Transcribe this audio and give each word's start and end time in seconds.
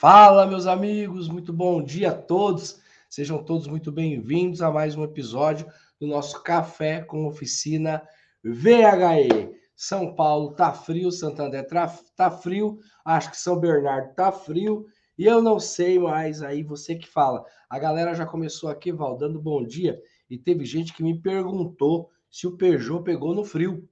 Fala, 0.00 0.46
meus 0.46 0.68
amigos, 0.68 1.26
muito 1.26 1.52
bom 1.52 1.82
dia 1.82 2.10
a 2.10 2.14
todos. 2.14 2.80
Sejam 3.10 3.42
todos 3.42 3.66
muito 3.66 3.90
bem-vindos 3.90 4.62
a 4.62 4.70
mais 4.70 4.94
um 4.94 5.02
episódio 5.02 5.66
do 5.98 6.06
nosso 6.06 6.40
Café 6.44 7.00
com 7.02 7.26
Oficina 7.26 8.06
VHE. 8.44 9.50
São 9.74 10.14
Paulo 10.14 10.52
tá 10.52 10.72
frio, 10.72 11.10
Santander 11.10 11.66
tá, 11.66 11.92
tá 12.14 12.30
frio, 12.30 12.78
acho 13.04 13.32
que 13.32 13.36
São 13.36 13.58
Bernardo 13.58 14.14
tá 14.14 14.30
frio, 14.30 14.86
e 15.18 15.24
eu 15.24 15.42
não 15.42 15.58
sei 15.58 15.98
mais, 15.98 16.42
aí 16.44 16.62
você 16.62 16.94
que 16.94 17.08
fala. 17.08 17.44
A 17.68 17.76
galera 17.76 18.14
já 18.14 18.24
começou 18.24 18.70
aqui, 18.70 18.92
Val, 18.92 19.18
dando 19.18 19.42
bom 19.42 19.64
dia, 19.64 20.00
e 20.30 20.38
teve 20.38 20.64
gente 20.64 20.94
que 20.94 21.02
me 21.02 21.20
perguntou 21.20 22.08
se 22.30 22.46
o 22.46 22.56
Peugeot 22.56 23.02
pegou 23.02 23.34
no 23.34 23.44
frio. 23.44 23.88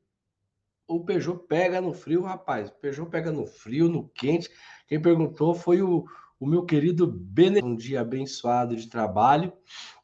O 0.87 1.05
Peugeot 1.05 1.49
pega 1.49 1.81
no 1.81 1.93
frio, 1.93 2.23
rapaz. 2.23 2.69
O 2.69 2.75
Peugeot 2.75 3.11
pega 3.11 3.33
no 3.33 3.45
frio, 3.45 3.89
no 3.89 4.09
quente. 4.11 4.49
Quem 4.87 5.01
perguntou 5.01 5.55
foi 5.55 5.83
o, 5.83 6.05
o 6.39 6.47
meu 6.47 6.65
querido 6.65 7.07
Bene. 7.07 7.61
Um 7.63 7.75
dia 7.75 8.01
abençoado 8.01 8.77
de 8.77 8.89
trabalho, 8.89 9.53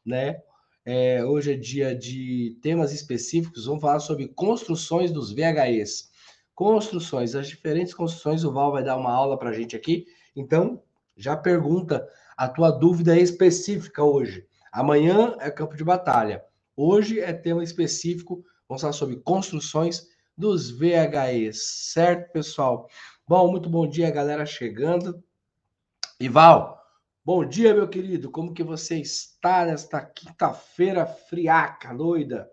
né? 0.05 0.41
É, 0.85 1.23
hoje 1.23 1.53
é 1.53 1.55
dia 1.55 1.95
de 1.95 2.57
temas 2.61 2.91
específicos. 2.91 3.65
Vamos 3.65 3.81
falar 3.81 3.99
sobre 3.99 4.27
construções 4.27 5.11
dos 5.11 5.31
VHEs. 5.31 6.11
Construções, 6.53 7.35
as 7.35 7.47
diferentes 7.47 7.93
construções. 7.93 8.43
O 8.43 8.51
Val 8.51 8.71
vai 8.71 8.83
dar 8.83 8.97
uma 8.97 9.11
aula 9.11 9.37
para 9.37 9.49
a 9.49 9.53
gente 9.53 9.75
aqui. 9.75 10.05
Então, 10.35 10.81
já 11.15 11.37
pergunta 11.37 12.05
a 12.35 12.49
tua 12.49 12.69
dúvida 12.69 13.17
específica 13.17 14.03
hoje. 14.03 14.45
Amanhã 14.71 15.37
é 15.39 15.49
campo 15.49 15.77
de 15.77 15.83
batalha. 15.83 16.43
Hoje 16.75 17.19
é 17.19 17.31
tema 17.31 17.63
específico. 17.63 18.43
Vamos 18.67 18.81
falar 18.81 18.93
sobre 18.93 19.15
construções 19.17 20.07
dos 20.37 20.71
VHEs, 20.71 21.91
certo, 21.93 22.31
pessoal? 22.33 22.89
Bom, 23.25 23.49
muito 23.49 23.69
bom 23.69 23.87
dia, 23.87 24.11
galera 24.11 24.45
chegando. 24.45 25.23
Ival, 26.19 26.77
bom 27.23 27.45
dia, 27.45 27.73
meu 27.73 27.87
querido. 27.87 28.29
Como 28.29 28.53
que 28.53 28.65
você 28.65 28.97
está 28.97 29.63
nesta 29.63 30.01
quinta-feira 30.01 31.05
friaca, 31.05 31.93
doida? 31.95 32.51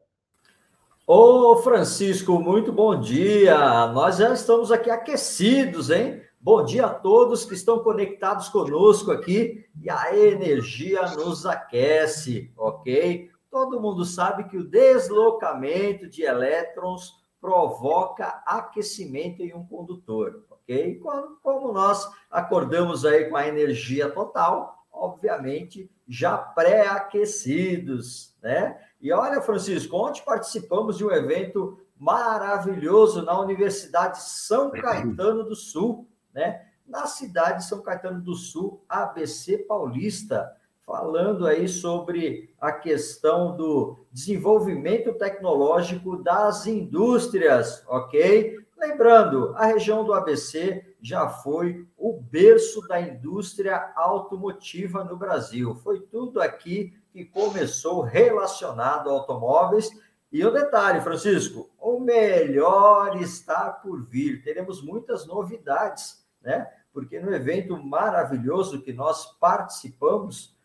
Ô, 1.05 1.57
Francisco, 1.57 2.39
muito 2.39 2.73
bom 2.73 3.01
dia. 3.01 3.89
Nós 3.89 4.19
já 4.19 4.33
estamos 4.33 4.71
aqui 4.71 4.89
aquecidos, 4.89 5.91
hein? 5.91 6.23
Bom 6.41 6.65
dia 6.65 6.87
a 6.87 6.95
todos 6.95 7.45
que 7.45 7.55
estão 7.55 7.81
conectados 7.81 8.49
conosco 8.49 9.11
aqui 9.11 9.67
e 9.83 9.91
a 9.91 10.17
energia 10.17 11.03
nos 11.17 11.47
aquece, 11.47 12.53
ok? 12.57 13.29
Todo 13.51 13.81
mundo 13.81 14.05
sabe 14.05 14.45
que 14.45 14.57
o 14.57 14.71
deslocamento 14.71 16.09
de 16.09 16.23
elétrons 16.23 17.19
provoca 17.41 18.41
aquecimento 18.47 19.43
em 19.43 19.53
um 19.53 19.67
condutor, 19.67 20.45
ok? 20.71 21.01
Quando, 21.03 21.39
como 21.43 21.73
nós 21.73 22.09
acordamos 22.31 23.05
aí 23.05 23.25
com 23.29 23.37
a 23.37 23.49
energia 23.49 24.09
total, 24.09 24.87
obviamente 24.93 25.91
já 26.09 26.37
pré-aquecidos, 26.39 28.37
né? 28.41 28.79
E 29.01 29.12
olha, 29.12 29.41
Francisco, 29.41 29.97
ontem 29.97 30.23
participamos 30.25 30.97
de 30.97 31.05
um 31.05 31.11
evento 31.11 31.79
maravilhoso 31.99 33.23
na 33.23 33.39
Universidade 33.41 34.23
São 34.23 34.71
Caetano 34.71 35.45
do 35.45 35.57
Sul, 35.57 36.07
né? 36.33 36.67
Na 36.87 37.07
cidade 37.07 37.59
de 37.59 37.69
São 37.69 37.83
Caetano 37.83 38.21
do 38.21 38.34
Sul, 38.34 38.84
ABC 38.89 39.59
Paulista, 39.59 40.57
falando 40.84 41.47
aí 41.47 41.69
sobre 41.69 42.53
a 42.61 42.73
questão 42.73 43.57
do 43.57 43.97
desenvolvimento 44.11 45.12
tecnológico 45.15 46.17
das 46.17 46.67
indústrias, 46.67 47.84
ok? 47.87 48.59
Lembrando, 48.81 49.55
a 49.59 49.67
região 49.67 50.03
do 50.03 50.14
ABC 50.14 50.97
já 51.03 51.28
foi 51.28 51.86
o 51.98 52.19
berço 52.19 52.81
da 52.89 52.98
indústria 52.98 53.92
automotiva 53.95 55.05
no 55.05 55.19
Brasil. 55.19 55.75
Foi 55.77 56.00
tudo 56.00 56.41
aqui 56.41 56.98
que 57.12 57.27
começou 57.27 58.00
relacionado 58.00 59.10
a 59.10 59.12
automóveis. 59.12 59.91
E 60.32 60.43
o 60.43 60.50
detalhe, 60.50 61.03
Francisco, 61.03 61.69
o 61.78 62.00
melhor 62.00 63.21
está 63.21 63.69
por 63.69 64.03
vir. 64.06 64.43
Teremos 64.43 64.82
muitas 64.82 65.26
novidades, 65.26 66.26
né? 66.41 66.66
Porque 66.91 67.21
no 67.21 67.34
evento 67.34 67.76
maravilhoso 67.76 68.81
que 68.81 68.94
nós 68.94 69.26
participamos, 69.38 70.56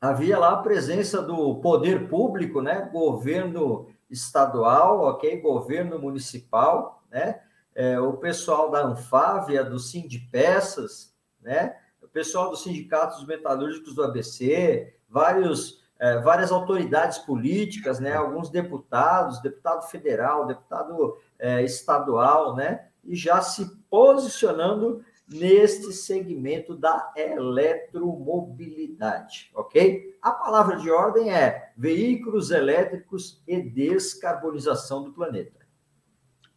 havia 0.00 0.36
lá 0.36 0.54
a 0.54 0.62
presença 0.62 1.22
do 1.22 1.60
poder 1.60 2.08
público, 2.08 2.60
né? 2.60 2.90
Governo 2.92 3.86
estadual, 4.10 5.02
ok? 5.02 5.40
Governo 5.40 5.96
municipal, 5.96 6.99
né? 7.10 7.40
É, 7.74 7.98
o 8.00 8.14
pessoal 8.14 8.70
da 8.70 8.82
Anfávia, 8.82 9.64
do 9.64 9.78
Sindpeças, 9.78 11.14
né? 11.40 11.76
O 12.02 12.08
pessoal 12.08 12.50
dos 12.50 12.62
sindicatos 12.62 13.24
metalúrgicos 13.26 13.94
do 13.94 14.02
ABC, 14.02 14.94
vários, 15.08 15.82
é, 15.98 16.18
várias 16.18 16.50
autoridades 16.50 17.18
políticas, 17.18 18.00
né? 18.00 18.14
Alguns 18.14 18.50
deputados, 18.50 19.40
deputado 19.40 19.88
federal, 19.88 20.46
deputado 20.46 21.16
é, 21.38 21.62
estadual, 21.62 22.56
né? 22.56 22.88
E 23.04 23.16
já 23.16 23.40
se 23.40 23.64
posicionando 23.88 25.02
neste 25.32 25.92
segmento 25.92 26.74
da 26.74 27.12
eletromobilidade, 27.16 29.48
ok? 29.54 30.18
A 30.20 30.32
palavra 30.32 30.76
de 30.76 30.90
ordem 30.90 31.32
é 31.32 31.70
veículos 31.76 32.50
elétricos 32.50 33.40
e 33.46 33.62
descarbonização 33.62 35.04
do 35.04 35.12
planeta. 35.12 35.59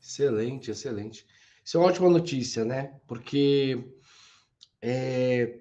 Excelente, 0.03 0.69
excelente. 0.69 1.25
Isso 1.63 1.77
é 1.77 1.79
uma 1.79 1.87
ótima 1.87 2.09
notícia, 2.09 2.65
né? 2.65 2.93
Porque 3.07 3.81
é, 4.81 5.59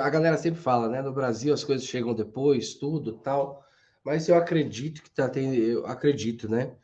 a 0.00 0.08
galera 0.10 0.36
sempre 0.38 0.60
fala, 0.60 0.88
né? 0.88 1.02
No 1.02 1.12
Brasil 1.12 1.52
as 1.52 1.64
coisas 1.64 1.86
chegam 1.86 2.14
depois, 2.14 2.74
tudo 2.74 3.18
tal. 3.18 3.64
Mas 4.04 4.28
eu 4.28 4.36
acredito 4.36 5.02
que 5.02 5.10
tá 5.10 5.28
tem, 5.28 5.54
eu 5.56 5.84
acredito, 5.86 6.48
né? 6.48 6.76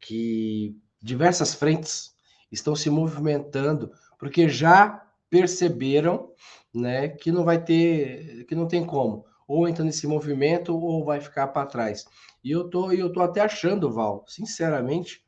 Que 0.00 0.76
diversas 1.02 1.54
frentes 1.54 2.14
estão 2.50 2.74
se 2.74 2.88
movimentando 2.88 3.92
porque 4.18 4.48
já 4.48 5.06
perceberam, 5.28 6.32
né, 6.72 7.08
que 7.08 7.32
não 7.32 7.44
vai 7.44 7.62
ter, 7.62 8.44
que 8.46 8.54
não 8.54 8.68
tem 8.68 8.86
como, 8.86 9.26
ou 9.48 9.68
entra 9.68 9.84
nesse 9.84 10.06
movimento 10.06 10.74
ou 10.76 11.04
vai 11.04 11.20
ficar 11.20 11.48
para 11.48 11.66
trás. 11.66 12.06
E 12.42 12.50
eu 12.52 12.70
tô, 12.70 12.92
eu 12.92 13.12
tô 13.12 13.20
até 13.20 13.40
achando, 13.40 13.92
Val, 13.92 14.24
sinceramente, 14.28 15.23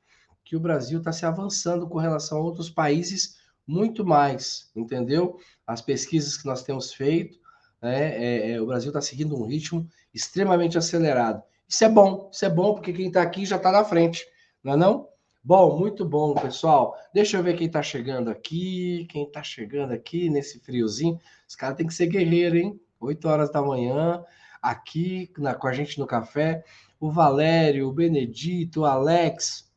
que 0.47 0.55
o 0.55 0.61
Brasil 0.61 1.01
está 1.01 1.13
se 1.13 1.27
avançando 1.27 1.89
com 1.89 1.99
relação 1.99 2.39
a 2.39 2.41
outros 2.41 2.71
países 2.71 3.37
muito 3.67 4.07
mais, 4.07 4.71
entendeu? 4.77 5.41
As 5.67 5.83
pesquisas 5.83 6.37
que 6.37 6.47
nós 6.47 6.63
temos 6.63 6.93
feito, 6.95 7.37
né, 7.83 8.17
é, 8.17 8.53
é, 8.53 8.61
o 8.61 8.67
Brasil 8.67 8.91
está 8.91 9.01
seguindo 9.01 9.37
um 9.37 9.45
ritmo 9.45 9.87
extremamente 10.15 10.79
acelerado. 10.79 11.43
Isso 11.69 11.85
é 11.85 11.89
bom, 11.89 12.31
isso 12.33 12.45
é 12.45 12.49
bom 12.49 12.75
porque 12.75 12.93
quem 12.93 13.09
está 13.09 13.23
aqui 13.23 13.45
já 13.45 13.57
está 13.57 13.73
na 13.73 13.85
frente, 13.85 14.25
não 14.63 14.75
é 14.75 14.77
não? 14.77 15.09
Bom, 15.43 15.79
muito 15.79 16.05
bom, 16.05 16.35
pessoal. 16.35 16.97
Deixa 17.13 17.37
eu 17.37 17.43
ver 17.43 17.57
quem 17.57 17.67
está 17.67 17.81
chegando 17.81 18.29
aqui. 18.29 19.07
Quem 19.09 19.25
está 19.25 19.45
chegando 19.45 19.93
aqui 19.93 20.29
nesse 20.29 20.59
friozinho. 20.59 21.21
Os 21.49 21.55
caras 21.55 21.77
têm 21.77 21.87
que 21.87 21.95
ser 21.95 22.07
guerreiro, 22.07 22.57
hein? 22.57 22.81
8 22.99 23.29
horas 23.29 23.53
da 23.53 23.63
manhã, 23.63 24.25
aqui 24.61 25.31
na, 25.39 25.55
com 25.55 25.69
a 25.69 25.73
gente 25.73 26.01
no 26.01 26.07
café. 26.07 26.65
O 26.99 27.13
Valério, 27.13 27.89
o 27.89 27.93
Benedito, 27.93 28.81
o 28.81 28.85
Alex, 28.85 29.71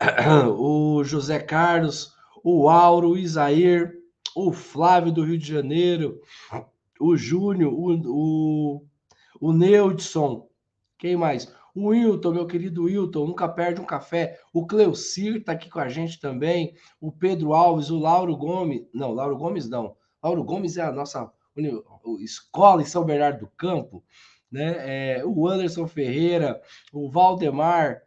o 0.56 1.04
José 1.04 1.38
Carlos, 1.38 2.14
o 2.42 2.68
Auro, 2.68 3.10
o 3.10 3.18
Isair, 3.18 3.92
o 4.34 4.52
Flávio 4.52 5.12
do 5.12 5.22
Rio 5.22 5.36
de 5.36 5.46
Janeiro, 5.46 6.20
o 6.98 7.16
Júnior, 7.16 7.72
o, 7.72 7.92
o, 8.06 8.86
o 9.40 9.52
Neudson. 9.52 10.48
Quem 10.98 11.16
mais? 11.16 11.52
O 11.74 11.88
Wilton, 11.88 12.32
meu 12.32 12.46
querido 12.46 12.84
Wilton, 12.84 13.26
nunca 13.26 13.48
perde 13.48 13.80
um 13.80 13.84
café. 13.84 14.38
O 14.52 14.66
Cleucir 14.66 15.36
está 15.36 15.52
aqui 15.52 15.68
com 15.68 15.78
a 15.78 15.88
gente 15.88 16.18
também. 16.18 16.74
O 17.00 17.12
Pedro 17.12 17.52
Alves, 17.52 17.90
o 17.90 17.98
Lauro 17.98 18.36
Gomes. 18.36 18.86
Não, 18.92 19.12
Lauro 19.12 19.36
Gomes 19.36 19.68
não. 19.68 19.96
Lauro 20.22 20.42
Gomes 20.42 20.76
é 20.76 20.82
a 20.82 20.92
nossa 20.92 21.30
escola 22.20 22.82
em 22.82 22.86
São 22.86 23.04
Bernardo 23.04 23.40
do 23.40 23.46
Campo. 23.48 24.02
Né? 24.50 25.18
É, 25.18 25.24
o 25.24 25.46
Anderson 25.46 25.86
Ferreira, 25.86 26.60
o 26.92 27.08
Valdemar, 27.08 28.02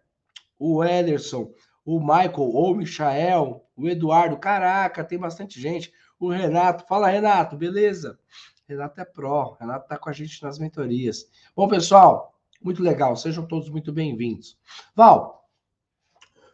o 0.60 0.84
Ederson, 0.84 1.52
o 1.86 2.00
Michael, 2.00 2.34
o 2.38 2.76
Michael, 2.76 3.66
o 3.76 3.88
Eduardo. 3.88 4.38
Caraca, 4.38 5.04
tem 5.04 5.18
bastante 5.18 5.60
gente. 5.60 5.92
O 6.20 6.30
Renato. 6.30 6.86
Fala, 6.88 7.10
Renato, 7.10 7.58
beleza? 7.58 8.20
Renato 8.68 9.00
é 9.02 9.06
pró. 9.06 9.58
Renato 9.60 9.86
está 9.86 9.98
com 9.98 10.10
a 10.10 10.14
gente 10.14 10.42
nas 10.42 10.58
mentorias. 10.58 11.30
Bom, 11.56 11.68
pessoal, 11.68 12.34
muito 12.64 12.82
legal, 12.82 13.16
sejam 13.16 13.46
todos 13.46 13.70
muito 13.70 13.92
bem-vindos. 13.92 14.58
Val, 14.96 15.50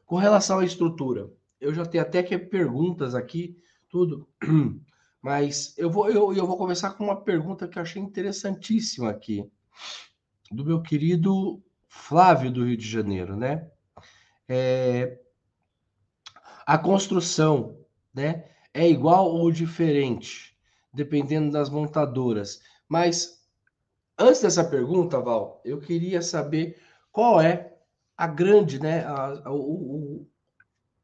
com 0.05 0.15
relação 0.15 0.57
à 0.59 0.65
estrutura, 0.65 1.29
eu 1.61 1.71
já 1.71 1.85
tenho 1.85 2.03
até 2.03 2.23
que 2.23 2.35
perguntas 2.35 3.13
aqui, 3.13 3.55
tudo, 3.87 4.27
mas 5.21 5.77
eu 5.77 5.89
vou, 5.89 6.09
eu, 6.09 6.33
eu 6.33 6.47
vou 6.47 6.57
começar 6.57 6.91
com 6.91 7.03
uma 7.03 7.21
pergunta 7.21 7.67
que 7.67 7.77
eu 7.77 7.83
achei 7.83 8.01
interessantíssima 8.01 9.09
aqui, 9.09 9.47
do 10.51 10.65
meu 10.65 10.81
querido 10.81 11.61
Flávio 11.87 12.51
do 12.51 12.65
Rio 12.65 12.75
de 12.75 12.89
Janeiro, 12.89 13.35
né? 13.35 13.69
É, 14.49 15.19
a 16.65 16.77
construção, 16.77 17.77
né? 18.13 18.49
é 18.73 18.87
igual 18.87 19.27
ou 19.27 19.51
diferente, 19.51 20.55
dependendo 20.93 21.51
das 21.51 21.69
montadoras. 21.69 22.61
Mas 22.87 23.43
antes 24.17 24.41
dessa 24.41 24.63
pergunta, 24.63 25.19
Val, 25.19 25.61
eu 25.65 25.79
queria 25.79 26.21
saber 26.21 26.79
qual 27.11 27.41
é 27.41 27.77
a 28.17 28.27
grande, 28.27 28.79
né? 28.79 29.03
A, 29.05 29.41
a, 29.45 29.53
o, 29.53 30.27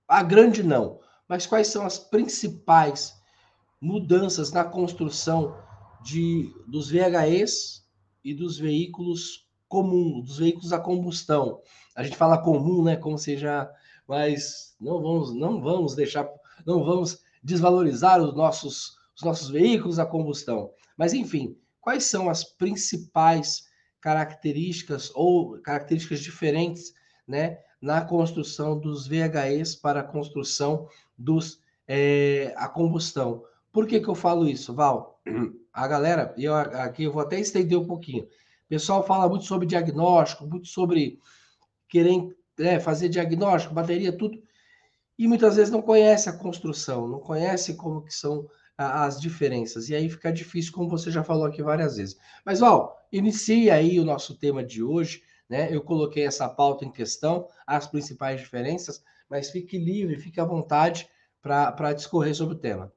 a 0.08 0.24
grande 0.24 0.64
não, 0.64 1.00
mas 1.28 1.46
quais 1.46 1.68
são 1.68 1.86
as 1.86 1.98
principais 1.98 3.20
mudanças 3.82 4.52
na 4.52 4.64
construção 4.64 5.58
de, 6.04 6.54
dos 6.68 6.90
VHEs 6.90 7.88
e 8.24 8.34
dos 8.34 8.58
veículos 8.58 9.45
comuns, 9.76 10.24
dos 10.24 10.38
veículos 10.38 10.72
a 10.72 10.80
combustão. 10.80 11.60
A 11.94 12.02
gente 12.02 12.16
fala 12.16 12.38
comum, 12.38 12.82
né? 12.82 12.96
Como 12.96 13.18
seja, 13.18 13.70
mas 14.08 14.74
não 14.80 15.02
vamos, 15.02 15.36
não 15.36 15.62
vamos 15.62 15.96
deixar, 15.96 16.30
não 16.66 16.82
vamos 16.82 17.20
desvalorizar 17.44 18.22
os 18.22 18.34
nossos, 18.34 18.96
os 19.14 19.22
nossos 19.22 19.50
veículos 19.50 20.00
a 20.00 20.06
combustão. 20.06 20.72
Mas 20.98 21.14
enfim, 21.14 21.58
quais 21.82 22.06
são 22.06 22.30
as 22.30 22.46
principais 22.46 23.66
características 24.00 25.12
ou 25.14 25.60
características 25.60 26.22
diferentes, 26.22 26.94
né, 27.28 27.58
na 27.82 28.00
construção 28.02 28.80
dos 28.80 29.08
VHEs 29.08 29.76
para 29.76 30.00
a 30.00 30.04
construção 30.04 30.88
dos 31.18 31.60
é, 31.86 32.54
a 32.56 32.70
combustão? 32.70 33.44
Por 33.74 33.86
que, 33.86 34.00
que 34.00 34.08
eu 34.08 34.16
falo 34.16 34.48
isso, 34.48 34.74
Val? 34.74 35.20
A 35.74 35.86
galera, 35.86 36.34
eu 36.38 36.56
aqui 36.56 37.04
eu 37.04 37.12
vou 37.12 37.22
até 37.22 37.38
estender 37.38 37.78
um 37.78 37.86
pouquinho. 37.86 38.26
O 38.66 38.70
pessoal 38.70 39.06
fala 39.06 39.30
muito 39.30 39.46
sobre 39.46 39.68
diagnóstico, 39.68 40.48
muito 40.48 40.68
sobre 40.68 41.20
querer 41.88 42.36
é, 42.60 42.80
fazer 42.80 43.10
diagnóstico, 43.10 43.74
bateria, 43.74 44.16
tudo, 44.16 44.42
e 45.18 45.28
muitas 45.28 45.56
vezes 45.56 45.72
não 45.72 45.82
conhece 45.82 46.30
a 46.30 46.34
construção, 46.34 47.08
não 47.08 47.20
conhece 47.20 47.76
como 47.76 48.04
que 48.04 48.14
são 48.14 48.50
as 48.78 49.22
diferenças. 49.22 49.90
E 49.90 49.96
aí 49.96 50.10
fica 50.10 50.32
difícil, 50.32 50.74
como 50.74 50.90
você 50.90 51.10
já 51.10 51.24
falou 51.24 51.46
aqui 51.46 51.64
várias 51.64 51.96
vezes. 51.96 52.18
Mas, 52.44 52.60
Val, 52.60 53.08
inicia 53.12 53.76
aí 53.76 54.00
o 54.00 54.06
nosso 54.06 54.38
tema 54.38 54.64
de 54.64 54.84
hoje, 54.84 55.24
né? 55.48 55.74
Eu 55.74 55.82
coloquei 55.82 56.26
essa 56.26 56.50
pauta 56.50 56.84
em 56.84 56.92
questão, 56.92 57.48
as 57.66 57.88
principais 57.88 58.42
diferenças, 58.42 59.04
mas 59.30 59.50
fique 59.50 59.78
livre, 59.78 60.20
fique 60.20 60.40
à 60.42 60.46
vontade 60.46 61.08
para 61.42 61.94
discorrer 61.94 62.36
sobre 62.36 62.56
o 62.56 62.60
tema. 62.60 62.92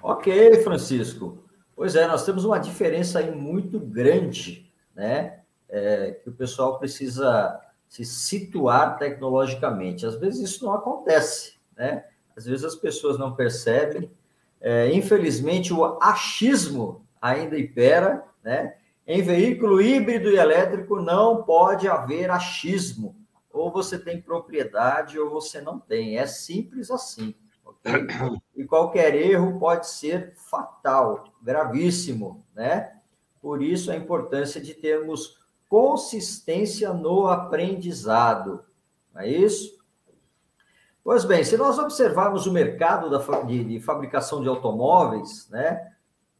Ok, 0.00 0.62
Francisco. 0.62 1.47
Pois 1.78 1.94
é, 1.94 2.08
nós 2.08 2.24
temos 2.24 2.44
uma 2.44 2.58
diferença 2.58 3.20
aí 3.20 3.30
muito 3.30 3.78
grande, 3.78 4.68
né? 4.96 5.42
É, 5.68 6.10
que 6.10 6.28
o 6.28 6.32
pessoal 6.32 6.76
precisa 6.76 7.56
se 7.88 8.04
situar 8.04 8.98
tecnologicamente. 8.98 10.04
Às 10.04 10.16
vezes 10.16 10.50
isso 10.50 10.64
não 10.64 10.72
acontece, 10.72 11.52
né? 11.76 12.04
Às 12.36 12.46
vezes 12.46 12.64
as 12.64 12.74
pessoas 12.74 13.16
não 13.16 13.32
percebem. 13.32 14.10
É, 14.60 14.92
infelizmente, 14.92 15.72
o 15.72 15.84
achismo 16.02 17.06
ainda 17.22 17.56
impera, 17.56 18.24
né? 18.42 18.74
Em 19.06 19.22
veículo 19.22 19.80
híbrido 19.80 20.30
e 20.30 20.36
elétrico 20.36 21.00
não 21.00 21.44
pode 21.44 21.86
haver 21.86 22.28
achismo. 22.28 23.14
Ou 23.52 23.70
você 23.70 23.96
tem 23.96 24.20
propriedade 24.20 25.16
ou 25.16 25.30
você 25.30 25.60
não 25.60 25.78
tem. 25.78 26.18
É 26.18 26.26
simples 26.26 26.90
assim. 26.90 27.36
E 28.56 28.64
qualquer 28.64 29.14
erro 29.14 29.58
pode 29.58 29.88
ser 29.88 30.34
fatal, 30.36 31.24
gravíssimo, 31.42 32.44
né? 32.54 32.98
Por 33.40 33.62
isso 33.62 33.90
a 33.90 33.96
importância 33.96 34.60
de 34.60 34.74
termos 34.74 35.38
consistência 35.68 36.92
no 36.92 37.28
aprendizado. 37.28 38.62
Não 39.14 39.22
é 39.22 39.28
isso? 39.28 39.78
Pois 41.04 41.24
bem, 41.24 41.44
se 41.44 41.56
nós 41.56 41.78
observarmos 41.78 42.46
o 42.46 42.52
mercado 42.52 43.08
da, 43.08 43.18
de, 43.42 43.62
de 43.64 43.80
fabricação 43.80 44.42
de 44.42 44.48
automóveis, 44.48 45.48
né, 45.50 45.92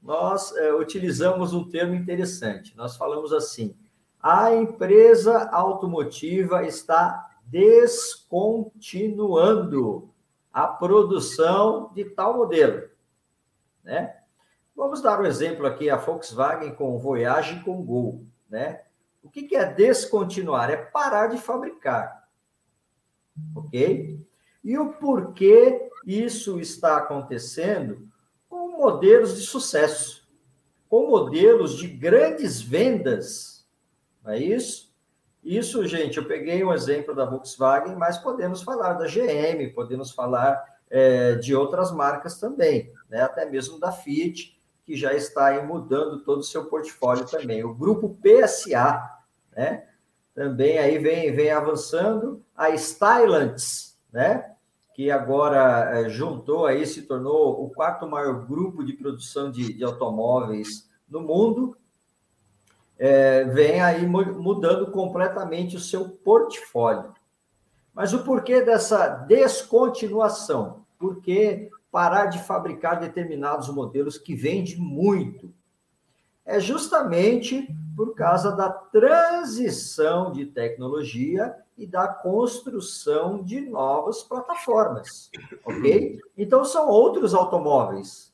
nós 0.02 0.52
é, 0.56 0.75
utilizamos 0.75 1.55
um 1.55 1.69
termo 1.69 1.94
interessante. 1.94 2.76
Nós 2.76 2.96
falamos 2.96 3.32
assim: 3.32 3.76
a 4.23 4.55
empresa 4.55 5.49
automotiva 5.50 6.64
está 6.64 7.31
descontinuando 7.46 10.11
a 10.58 10.66
produção 10.66 11.93
de 11.94 12.05
tal 12.05 12.37
modelo, 12.37 12.88
né? 13.84 14.16
Vamos 14.75 15.00
dar 15.00 15.20
um 15.20 15.25
exemplo 15.25 15.64
aqui, 15.64 15.88
a 15.88 15.94
Volkswagen 15.94 16.75
com 16.75 16.96
o 16.96 16.99
Voyage 16.99 17.55
e 17.55 17.60
com 17.60 17.78
o 17.78 17.82
Gol, 17.84 18.26
né? 18.50 18.82
O 19.22 19.31
que, 19.31 19.44
que 19.44 19.55
é 19.55 19.72
descontinuar? 19.72 20.69
É 20.69 20.76
parar 20.76 21.28
de 21.28 21.38
fabricar, 21.38 22.28
ok? 23.55 24.20
E 24.64 24.76
o 24.76 24.94
porquê 24.94 25.90
isso 26.05 26.58
está 26.58 26.96
acontecendo 26.96 28.08
com 28.49 28.76
modelos 28.78 29.37
de 29.37 29.43
sucesso, 29.43 30.28
com 30.88 31.08
modelos 31.08 31.76
de 31.76 31.87
grandes 31.87 32.61
vendas, 32.61 33.64
não 34.25 34.32
é 34.32 34.40
isso? 34.40 34.88
Isso, 35.49 35.87
gente, 35.87 36.19
eu 36.19 36.27
peguei 36.27 36.62
um 36.62 36.75
exemplo 36.75 37.15
da 37.15 37.25
Volkswagen, 37.25 37.97
mas 37.97 38.19
podemos 38.19 38.62
falar 38.62 38.93
da 38.93 39.06
GM, 39.06 39.73
podemos 39.75 40.11
falar 40.11 40.62
é, 40.91 41.37
de 41.37 41.56
outras 41.56 41.91
marcas 41.91 42.39
também, 42.39 42.93
né? 43.09 43.23
até 43.23 43.47
mesmo 43.49 43.81
da 43.81 43.91
Fiat, 43.91 44.61
que 44.85 44.95
já 44.95 45.15
está 45.15 45.59
mudando 45.62 46.23
todo 46.23 46.41
o 46.41 46.45
seu 46.45 46.67
portfólio 46.67 47.25
também. 47.25 47.65
O 47.65 47.73
grupo 47.73 48.19
PSA, 48.23 49.03
né? 49.56 49.89
Também 50.35 50.79
aí 50.79 50.99
vem, 50.99 51.35
vem 51.35 51.50
avançando. 51.50 52.45
A 52.55 52.69
Stylantis, 52.69 53.99
né? 54.12 54.55
Que 54.95 55.11
agora 55.11 55.99
é, 55.99 56.11
juntou 56.11 56.67
aí, 56.67 56.87
se 56.87 57.06
tornou 57.06 57.65
o 57.65 57.71
quarto 57.71 58.06
maior 58.06 58.47
grupo 58.47 58.85
de 58.85 58.93
produção 58.93 59.50
de, 59.50 59.73
de 59.73 59.83
automóveis 59.83 60.91
no 61.09 61.23
mundo, 61.23 61.75
é, 62.99 63.45
vem 63.45 63.81
aí 63.81 64.05
mudando 64.05 64.91
completamente 64.91 65.77
o 65.77 65.81
seu 65.81 66.09
portfólio. 66.09 67.15
Mas 67.95 68.12
o 68.12 68.25
porquê 68.25 68.61
dessa 68.61 69.09
descontinuação? 69.09 70.85
Por 70.99 71.21
que 71.21 71.71
parar 71.91 72.27
de 72.27 72.41
fabricar 72.41 72.99
determinados 72.99 73.69
modelos 73.69 74.19
que 74.19 74.35
vendem 74.35 74.77
muito? 74.77 75.55
É 76.45 76.59
justamente 76.59 77.69
por 77.97 78.15
causa 78.15 78.53
da 78.53 78.71
transição 78.71 80.33
de 80.33 80.47
tecnologia 80.47 81.55
e 81.77 81.87
da 81.87 82.09
construção 82.09 83.43
de 83.43 83.61
novas 83.61 84.23
plataformas, 84.23 85.31
ok? 85.64 86.19
Então 86.37 86.64
são 86.64 86.88
outros 86.88 87.35
automóveis, 87.35 88.33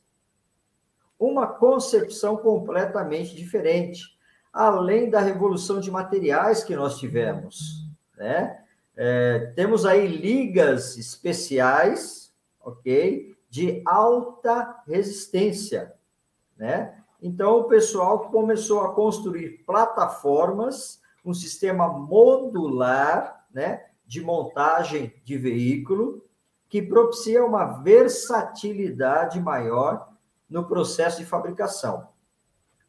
uma 1.19 1.47
concepção 1.47 2.37
completamente 2.37 3.35
diferente 3.35 4.14
além 4.55 5.11
da 5.11 5.19
revolução 5.19 5.81
de 5.81 5.91
materiais 5.91 6.63
que 6.63 6.77
nós 6.77 6.97
tivemos, 6.97 7.85
né? 8.17 8.61
É, 8.97 9.53
temos 9.57 9.85
aí 9.85 10.07
ligas 10.07 10.97
especiais, 10.97 12.33
ok? 12.61 13.35
De 13.51 13.83
alta 13.85 14.81
resistência, 14.87 15.93
né? 16.57 17.03
Então, 17.21 17.59
o 17.59 17.65
pessoal 17.65 18.31
começou 18.31 18.83
a 18.83 18.95
construir 18.95 19.65
plataformas, 19.67 21.01
um 21.25 21.35
sistema 21.35 21.89
modular, 21.89 23.45
né? 23.53 23.87
De 24.07 24.21
montagem 24.21 25.13
de 25.25 25.37
veículo, 25.37 26.25
que 26.69 26.81
propicia 26.81 27.45
uma 27.45 27.83
versatilidade 27.83 29.41
maior 29.41 30.13
no 30.49 30.65
processo 30.65 31.19
de 31.19 31.27
fabricação. 31.27 32.14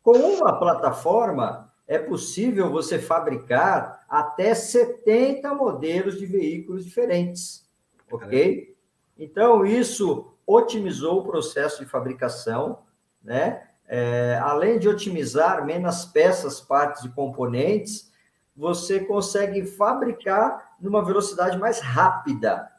Com 0.05 0.19
uma 0.19 0.59
plataforma, 0.59 1.73
é 1.87 1.97
possível 1.97 2.69
você 2.69 2.99
fabricar 2.99 4.05
até 4.07 4.53
70 4.53 5.51
modelos 5.55 6.19
de 6.19 6.27
veículos 6.27 6.85
diferentes, 6.85 7.67
ok? 8.11 8.77
Então, 9.17 9.65
isso 9.65 10.31
otimizou 10.45 11.21
o 11.21 11.23
processo 11.23 11.83
de 11.83 11.89
fabricação, 11.89 12.83
né? 13.23 13.67
É, 13.87 14.39
além 14.43 14.77
de 14.77 14.87
otimizar 14.87 15.65
menos 15.65 16.05
peças, 16.05 16.61
partes 16.61 17.03
e 17.03 17.09
componentes, 17.09 18.11
você 18.55 18.99
consegue 18.99 19.65
fabricar 19.65 20.75
numa 20.79 21.03
velocidade 21.03 21.57
mais 21.57 21.79
rápida, 21.79 22.71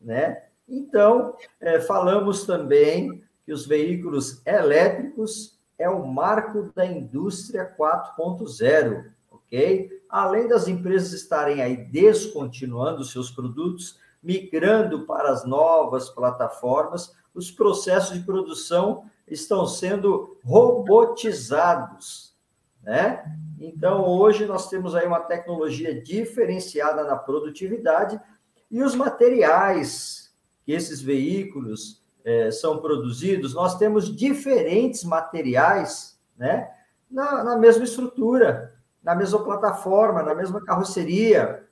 né? 0.00 0.44
Então, 0.68 1.34
é, 1.60 1.80
falamos 1.80 2.46
também 2.46 3.20
que 3.44 3.52
os 3.52 3.66
veículos 3.66 4.40
elétricos 4.46 5.57
é 5.78 5.88
o 5.88 6.06
marco 6.06 6.72
da 6.74 6.84
indústria 6.84 7.72
4.0, 7.78 9.12
ok? 9.30 10.02
Além 10.08 10.48
das 10.48 10.66
empresas 10.66 11.12
estarem 11.12 11.62
aí 11.62 11.76
descontinuando 11.76 13.04
seus 13.04 13.30
produtos, 13.30 13.98
migrando 14.22 15.06
para 15.06 15.30
as 15.30 15.44
novas 15.44 16.10
plataformas, 16.10 17.14
os 17.32 17.50
processos 17.50 18.18
de 18.18 18.24
produção 18.24 19.04
estão 19.26 19.66
sendo 19.66 20.36
robotizados, 20.44 22.36
né? 22.82 23.24
Então, 23.60 24.04
hoje 24.04 24.46
nós 24.46 24.68
temos 24.68 24.94
aí 24.94 25.06
uma 25.06 25.20
tecnologia 25.20 26.00
diferenciada 26.00 27.04
na 27.04 27.16
produtividade 27.16 28.20
E 28.70 28.82
os 28.82 28.94
materiais 28.94 30.32
que 30.64 30.72
esses 30.72 31.00
veículos 31.00 31.97
é, 32.28 32.50
são 32.50 32.76
produzidos, 32.76 33.54
nós 33.54 33.78
temos 33.78 34.14
diferentes 34.14 35.02
materiais, 35.02 36.20
né? 36.36 36.70
Na, 37.10 37.42
na 37.42 37.56
mesma 37.56 37.84
estrutura, 37.84 38.74
na 39.02 39.14
mesma 39.14 39.42
plataforma, 39.42 40.22
na 40.22 40.34
mesma 40.34 40.62
carroceria. 40.62 41.66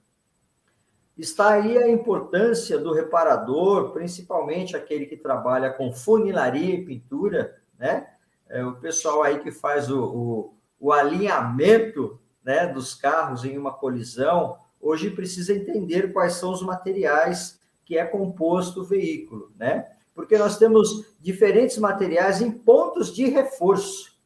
Está 1.19 1.51
aí 1.51 1.77
a 1.77 1.91
importância 1.91 2.79
do 2.79 2.95
reparador, 2.95 3.93
principalmente 3.93 4.75
aquele 4.75 5.05
que 5.05 5.19
trabalha 5.19 5.71
com 5.71 5.93
funilaria 5.93 6.77
e 6.77 6.87
pintura, 6.87 7.61
né? 7.79 8.07
É, 8.49 8.65
o 8.65 8.77
pessoal 8.77 9.23
aí 9.23 9.41
que 9.41 9.51
faz 9.51 9.91
o, 9.91 10.05
o, 10.05 10.55
o 10.81 10.91
alinhamento 10.91 12.19
né, 12.43 12.67
dos 12.67 12.95
carros 12.95 13.45
em 13.45 13.59
uma 13.59 13.75
colisão, 13.75 14.57
hoje 14.81 15.11
precisa 15.11 15.53
entender 15.53 16.15
quais 16.15 16.33
são 16.35 16.51
os 16.51 16.63
materiais 16.63 17.61
que 17.85 17.99
é 17.99 18.07
composto 18.07 18.81
o 18.81 18.85
veículo, 18.85 19.53
né? 19.59 19.96
Porque 20.17 20.39
nós 20.39 20.59
temos 20.59 21.07
diferentes 21.21 21.77
materiais 21.77 22.41
em 22.41 22.51
pontos 22.51 23.15
de 23.15 23.27
reforço. 23.29 24.17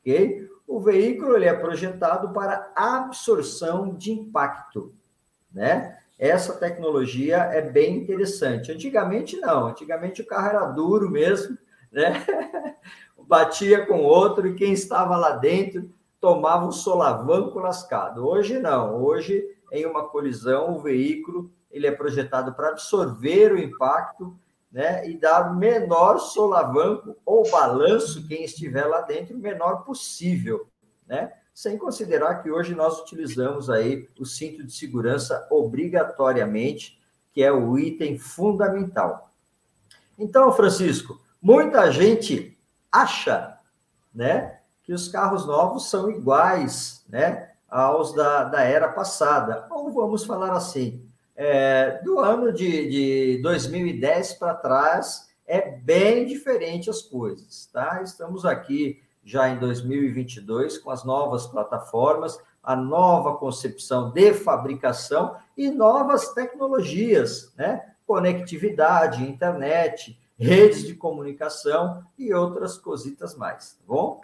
Ok? 0.00 0.48
O 0.66 0.80
veículo 0.80 1.36
ele 1.36 1.46
é 1.46 1.52
projetado 1.52 2.32
para 2.32 2.72
absorção 2.74 3.92
de 3.94 4.12
impacto, 4.12 4.94
né? 5.52 5.98
Essa 6.16 6.54
tecnologia 6.54 7.38
é 7.38 7.60
bem 7.60 7.96
interessante. 7.96 8.70
Antigamente 8.70 9.36
não, 9.38 9.66
antigamente 9.66 10.22
o 10.22 10.26
carro 10.26 10.48
era 10.48 10.64
duro 10.66 11.10
mesmo, 11.10 11.58
né? 11.90 12.24
Batia 13.26 13.84
com 13.84 14.02
outro 14.02 14.46
e 14.46 14.54
quem 14.54 14.72
estava 14.72 15.16
lá 15.16 15.30
dentro 15.30 15.90
tomava 16.20 16.64
um 16.64 16.72
solavanco 16.72 17.58
lascado. 17.58 18.26
Hoje 18.26 18.58
não, 18.60 19.02
hoje 19.02 19.44
em 19.72 19.84
uma 19.84 20.08
colisão 20.08 20.76
o 20.76 20.80
veículo 20.80 21.50
ele 21.74 21.88
é 21.88 21.90
projetado 21.90 22.54
para 22.54 22.68
absorver 22.68 23.52
o 23.52 23.58
impacto, 23.58 24.38
né, 24.74 25.08
e 25.08 25.16
dar 25.16 25.54
menor 25.54 26.18
solavanco 26.18 27.16
ou 27.24 27.48
balanço 27.48 28.26
quem 28.26 28.42
estiver 28.42 28.84
lá 28.84 29.02
dentro, 29.02 29.36
o 29.36 29.40
menor 29.40 29.84
possível, 29.84 30.66
né? 31.06 31.32
Sem 31.54 31.78
considerar 31.78 32.42
que 32.42 32.50
hoje 32.50 32.74
nós 32.74 32.98
utilizamos 32.98 33.70
aí 33.70 34.08
o 34.18 34.26
cinto 34.26 34.64
de 34.64 34.72
segurança 34.72 35.46
obrigatoriamente, 35.48 37.00
que 37.32 37.40
é 37.40 37.52
o 37.52 37.78
item 37.78 38.18
fundamental. 38.18 39.30
Então, 40.18 40.52
Francisco, 40.52 41.20
muita 41.40 41.92
gente 41.92 42.58
acha, 42.90 43.56
né, 44.12 44.58
que 44.82 44.92
os 44.92 45.06
carros 45.06 45.46
novos 45.46 45.88
são 45.88 46.10
iguais, 46.10 47.04
né, 47.08 47.52
aos 47.68 48.12
da, 48.12 48.42
da 48.42 48.62
era 48.62 48.88
passada. 48.88 49.68
Ou 49.70 49.92
vamos 49.92 50.24
falar 50.24 50.52
assim, 50.52 51.03
é, 51.36 52.00
do 52.04 52.18
ano 52.20 52.52
de, 52.52 52.88
de 53.36 53.42
2010 53.42 54.34
para 54.34 54.54
trás 54.54 55.28
é 55.46 55.70
bem 55.70 56.24
diferente 56.24 56.88
as 56.88 57.02
coisas, 57.02 57.66
tá? 57.72 58.00
Estamos 58.02 58.44
aqui 58.44 59.02
já 59.24 59.48
em 59.48 59.58
2022 59.58 60.78
com 60.78 60.90
as 60.90 61.04
novas 61.04 61.46
plataformas, 61.46 62.38
a 62.62 62.76
nova 62.76 63.36
concepção 63.36 64.10
de 64.10 64.32
fabricação 64.32 65.36
e 65.56 65.70
novas 65.70 66.32
tecnologias, 66.32 67.52
né? 67.56 67.94
Conectividade, 68.06 69.24
internet, 69.24 70.18
redes 70.38 70.86
de 70.86 70.94
comunicação 70.94 72.04
e 72.18 72.32
outras 72.32 72.78
cositas 72.78 73.36
mais, 73.36 73.74
tá 73.74 73.84
bom? 73.86 74.20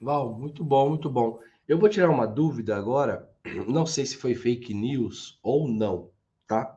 Val, 0.00 0.32
muito 0.32 0.64
bom, 0.64 0.88
muito 0.88 1.08
bom. 1.08 1.38
Eu 1.68 1.78
vou 1.78 1.88
tirar 1.88 2.10
uma 2.10 2.26
dúvida 2.26 2.76
agora, 2.76 3.28
não 3.66 3.86
sei 3.86 4.06
se 4.06 4.16
foi 4.16 4.34
fake 4.34 4.74
news 4.74 5.38
ou 5.42 5.68
não, 5.68 6.10
tá? 6.46 6.76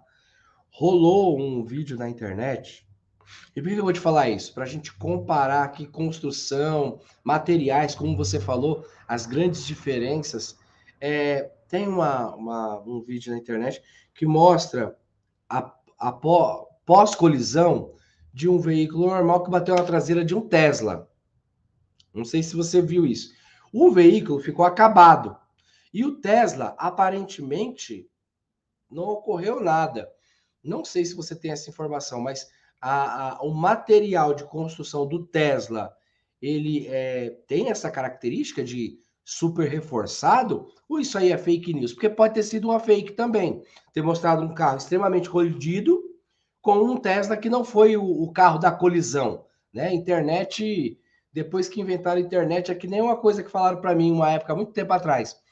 Rolou 0.70 1.40
um 1.40 1.64
vídeo 1.64 1.98
na 1.98 2.10
internet. 2.10 2.86
E 3.56 3.62
por 3.62 3.70
que 3.70 3.78
eu 3.78 3.84
vou 3.84 3.94
te 3.94 4.00
falar 4.00 4.30
isso? 4.30 4.54
Para 4.54 4.66
a 4.66 4.68
gente 4.68 4.94
comparar 4.94 5.64
aqui 5.64 5.86
construção, 5.88 7.00
materiais, 7.24 7.96
como 7.96 8.16
você 8.16 8.40
falou, 8.40 8.86
as 9.08 9.26
grandes 9.26 9.66
diferenças. 9.66 10.58
É, 11.00 11.52
tem 11.68 11.88
uma, 11.88 12.36
uma, 12.36 12.82
um 12.82 13.02
vídeo 13.02 13.32
na 13.32 13.40
internet 13.40 13.82
que 14.14 14.26
mostra 14.26 14.98
a, 15.50 15.74
a 15.98 16.12
pós-colisão 16.86 17.94
de 18.34 18.50
um 18.50 18.60
veículo 18.60 19.08
normal 19.08 19.44
que 19.44 19.50
bateu 19.50 19.76
na 19.76 19.84
traseira 19.84 20.24
de 20.24 20.36
um 20.36 20.42
Tesla. 20.42 21.10
Não 22.14 22.26
sei 22.26 22.44
se 22.44 22.56
você 22.56 22.82
viu 22.82 23.06
isso. 23.06 23.34
O 23.74 23.92
veículo 23.92 24.40
ficou 24.40 24.66
acabado. 24.66 25.36
E 25.96 26.04
o 26.04 26.20
Tesla, 26.20 26.76
aparentemente, 26.78 28.06
não 28.92 29.06
ocorreu 29.06 29.62
nada. 29.62 30.12
Não 30.62 30.84
sei 30.84 31.06
se 31.06 31.16
você 31.16 31.34
tem 31.34 31.52
essa 31.52 31.70
informação, 31.70 32.20
mas 32.20 32.50
a, 32.82 33.30
a, 33.30 33.42
o 33.42 33.54
material 33.54 34.34
de 34.34 34.44
construção 34.44 35.08
do 35.08 35.26
Tesla, 35.26 35.96
ele 36.42 36.86
é, 36.90 37.30
tem 37.48 37.70
essa 37.70 37.90
característica 37.90 38.62
de 38.62 39.00
super 39.24 39.70
reforçado? 39.70 40.68
Ou 40.90 41.00
isso 41.00 41.18
aí 41.18 41.32
é 41.32 41.38
fake 41.38 41.74
news? 41.74 41.94
Porque 41.94 42.10
pode 42.10 42.34
ter 42.34 42.44
sido 42.44 42.68
uma 42.68 42.80
fake 42.82 43.14
também. 43.14 43.64
Ter 43.94 44.02
mostrado 44.02 44.44
um 44.44 44.54
carro 44.54 44.76
extremamente 44.76 45.30
colidido 45.30 46.04
com 46.62 46.76
um 46.76 46.98
Tesla 46.98 47.38
que 47.38 47.50
não 47.50 47.64
foi 47.64 47.96
o, 47.96 48.04
o 48.04 48.34
carro 48.34 48.60
da 48.60 48.70
colisão. 48.70 49.46
Né? 49.74 49.94
Internet, 49.94 51.00
depois 51.32 51.70
que 51.70 51.80
inventaram 51.80 52.18
a 52.18 52.26
internet, 52.26 52.70
é 52.70 52.76
que 52.76 52.86
nem 52.86 53.02
uma 53.02 53.16
coisa 53.16 53.42
que 53.42 53.50
falaram 53.50 53.80
para 53.80 53.96
mim 53.96 54.12
uma 54.12 54.30
época, 54.30 54.54
muito 54.54 54.74
tempo 54.74 54.92
atrás. 54.92 55.45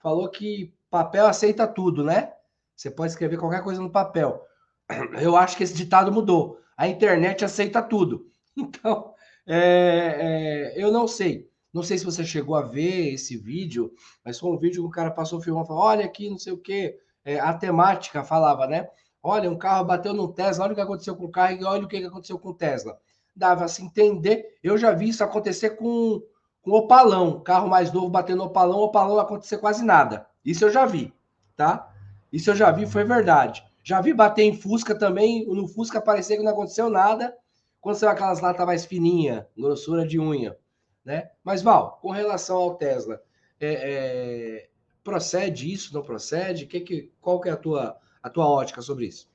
Falou 0.00 0.28
que 0.28 0.74
papel 0.90 1.26
aceita 1.26 1.66
tudo, 1.66 2.02
né? 2.02 2.32
Você 2.74 2.90
pode 2.90 3.12
escrever 3.12 3.38
qualquer 3.38 3.62
coisa 3.62 3.80
no 3.80 3.90
papel. 3.90 4.44
Eu 5.20 5.36
acho 5.36 5.56
que 5.56 5.62
esse 5.62 5.74
ditado 5.74 6.10
mudou. 6.10 6.58
A 6.76 6.88
internet 6.88 7.44
aceita 7.44 7.82
tudo. 7.82 8.26
Então, 8.56 9.14
é, 9.46 10.74
é, 10.76 10.82
eu 10.82 10.92
não 10.92 11.06
sei. 11.06 11.48
Não 11.72 11.82
sei 11.82 11.96
se 11.96 12.04
você 12.04 12.24
chegou 12.24 12.56
a 12.56 12.62
ver 12.62 13.14
esse 13.14 13.36
vídeo, 13.36 13.92
mas 14.24 14.38
foi 14.38 14.50
um 14.50 14.58
vídeo 14.58 14.82
que 14.82 14.88
o 14.88 14.90
cara 14.90 15.10
passou 15.10 15.40
filmando, 15.40 15.68
falou, 15.68 15.84
olha 15.84 16.04
aqui, 16.04 16.28
não 16.28 16.36
sei 16.36 16.52
o 16.52 16.58
quê. 16.58 16.98
É, 17.24 17.38
a 17.38 17.54
temática 17.54 18.24
falava, 18.24 18.66
né? 18.66 18.88
Olha, 19.22 19.50
um 19.50 19.56
carro 19.56 19.84
bateu 19.84 20.12
no 20.12 20.32
Tesla, 20.32 20.64
olha 20.64 20.72
o 20.72 20.74
que 20.74 20.80
aconteceu 20.80 21.14
com 21.14 21.24
o 21.26 21.30
carro 21.30 21.56
e 21.56 21.64
olha 21.64 21.84
o 21.84 21.88
que 21.88 22.04
aconteceu 22.04 22.38
com 22.38 22.50
o 22.50 22.54
Tesla. 22.54 22.98
Dava 23.34 23.68
se 23.68 23.82
entender. 23.82 24.58
Eu 24.62 24.76
já 24.76 24.92
vi 24.92 25.08
isso 25.08 25.22
acontecer 25.22 25.70
com, 25.70 26.20
com 26.62 26.72
opalão. 26.72 27.40
Carro 27.40 27.68
mais 27.68 27.92
novo 27.92 28.08
batendo 28.08 28.44
opalão, 28.44 28.80
opalão 28.80 29.14
não 29.14 29.20
acontecer 29.20 29.58
quase 29.58 29.84
nada. 29.84 30.26
Isso 30.44 30.64
eu 30.64 30.70
já 30.70 30.86
vi, 30.86 31.12
tá? 31.56 31.92
Isso 32.32 32.50
eu 32.50 32.56
já 32.56 32.70
vi, 32.70 32.86
foi 32.86 33.04
verdade. 33.04 33.64
Já 33.82 34.00
vi 34.00 34.12
bater 34.12 34.42
em 34.42 34.56
Fusca 34.56 34.94
também, 34.94 35.46
no 35.46 35.66
Fusca 35.66 36.00
parecia 36.00 36.36
que 36.36 36.42
não 36.42 36.52
aconteceu 36.52 36.90
nada, 36.90 37.36
quando 37.80 37.96
são 37.96 38.08
aquelas 38.08 38.40
latas 38.40 38.66
mais 38.66 38.84
fininhas, 38.84 39.44
grossura 39.56 40.06
de 40.06 40.20
unha, 40.20 40.56
né? 41.04 41.30
Mas, 41.42 41.62
Val, 41.62 41.98
com 42.02 42.10
relação 42.10 42.56
ao 42.56 42.74
Tesla, 42.74 43.20
é, 43.58 43.72
é, 43.72 44.68
procede 45.02 45.72
isso, 45.72 45.94
não 45.94 46.02
procede? 46.02 46.66
Que 46.66 46.80
que, 46.80 47.12
qual 47.20 47.40
que 47.40 47.48
é 47.48 47.52
a 47.52 47.56
tua 47.56 47.98
a 48.22 48.28
tua 48.28 48.46
ótica 48.46 48.82
sobre 48.82 49.06
isso? 49.06 49.28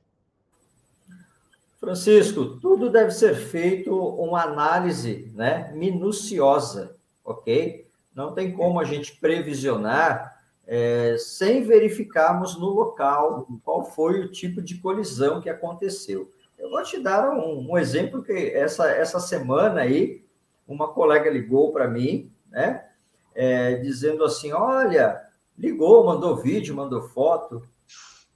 Francisco, 1.79 2.57
tudo 2.59 2.89
deve 2.89 3.11
ser 3.11 3.35
feito 3.35 3.95
uma 3.95 4.43
análise 4.43 5.31
né, 5.35 5.71
minuciosa, 5.73 6.94
ok? 7.25 7.87
Não 8.13 8.33
tem 8.33 8.53
como 8.53 8.79
a 8.79 8.83
gente 8.85 9.19
previsionar 9.19 10.39
é, 10.67 11.15
sem 11.17 11.63
verificarmos 11.63 12.57
no 12.57 12.67
local 12.67 13.47
qual 13.63 13.83
foi 13.83 14.21
o 14.21 14.31
tipo 14.31 14.61
de 14.61 14.77
colisão 14.77 15.41
que 15.41 15.49
aconteceu. 15.49 16.31
Eu 16.57 16.69
vou 16.69 16.81
te 16.83 16.99
dar 16.99 17.29
um, 17.31 17.71
um 17.71 17.77
exemplo 17.77 18.23
que 18.23 18.31
essa, 18.31 18.89
essa 18.89 19.19
semana 19.19 19.81
aí, 19.81 20.23
uma 20.67 20.87
colega 20.87 21.29
ligou 21.29 21.73
para 21.73 21.87
mim, 21.87 22.31
né? 22.49 22.85
É, 23.33 23.75
dizendo 23.75 24.23
assim: 24.23 24.53
olha, 24.53 25.21
ligou, 25.57 26.05
mandou 26.05 26.37
vídeo, 26.37 26.75
mandou 26.75 27.01
foto, 27.01 27.61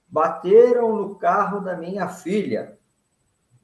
bateram 0.06 0.94
no 0.94 1.14
carro 1.14 1.60
da 1.60 1.76
minha 1.76 2.08
filha, 2.08 2.78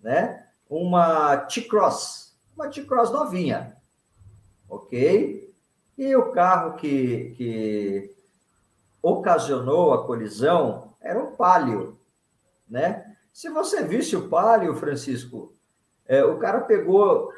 né? 0.03 0.47
Uma 0.69 1.37
T-Cross, 1.37 2.37
uma 2.57 2.69
T-Cross 2.69 3.13
novinha, 3.13 3.76
ok? 4.69 5.55
E 5.97 6.17
o 6.17 6.31
carro 6.33 6.77
que, 6.77 7.35
que 7.37 8.17
ocasionou 9.03 9.95
a 9.95 10.07
colisão 10.07 10.95
era 11.01 11.19
um 11.19 11.35
Palio, 11.37 11.99
né? 12.69 13.17
Se 13.33 13.49
você 13.49 13.85
visse 13.85 14.17
o 14.17 14.29
Palio, 14.29 14.75
Francisco, 14.75 15.55
é, 16.07 16.25
o 16.25 16.39
cara 16.39 16.61
pegou 16.63 17.33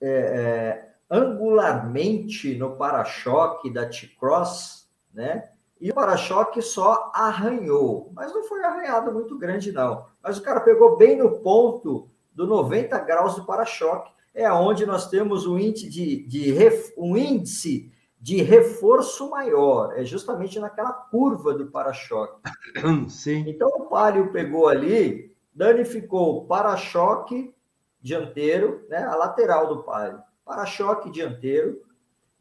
é, 0.00 0.08
é, 0.08 0.94
angularmente 1.10 2.56
no 2.56 2.76
para-choque 2.76 3.70
da 3.72 3.86
T-Cross, 3.86 4.88
né? 5.12 5.50
E 5.80 5.90
o 5.90 5.94
para-choque 5.94 6.62
só 6.62 7.10
arranhou, 7.14 8.10
mas 8.14 8.32
não 8.32 8.44
foi 8.44 8.64
arranhado 8.64 9.12
muito 9.12 9.38
grande, 9.38 9.72
não. 9.72 10.06
Mas 10.22 10.38
o 10.38 10.42
cara 10.42 10.60
pegou 10.60 10.96
bem 10.96 11.16
no 11.16 11.38
ponto 11.40 12.08
do 12.34 12.46
90 12.46 12.98
graus 13.00 13.34
do 13.36 13.44
para-choque, 13.44 14.10
é 14.36 14.52
onde 14.52 14.84
nós 14.84 15.08
temos 15.08 15.46
um 15.46 15.58
índice 15.58 15.88
de, 15.88 16.26
de 16.26 16.54
um 16.96 17.16
índice 17.16 17.90
de 18.20 18.42
reforço 18.42 19.30
maior, 19.30 19.98
é 19.98 20.04
justamente 20.04 20.58
naquela 20.60 20.92
curva 20.92 21.54
do 21.54 21.68
para-choque. 21.68 22.38
Sim. 23.08 23.44
Então 23.48 23.68
o 23.68 23.86
Palio 23.86 24.30
pegou 24.32 24.68
ali, 24.68 25.34
danificou 25.54 26.38
o 26.38 26.46
para-choque 26.46 27.54
dianteiro, 28.00 28.84
né, 28.90 28.98
a 29.04 29.16
lateral 29.16 29.68
do 29.68 29.82
Palio, 29.82 30.20
para-choque 30.44 31.10
dianteiro, 31.10 31.82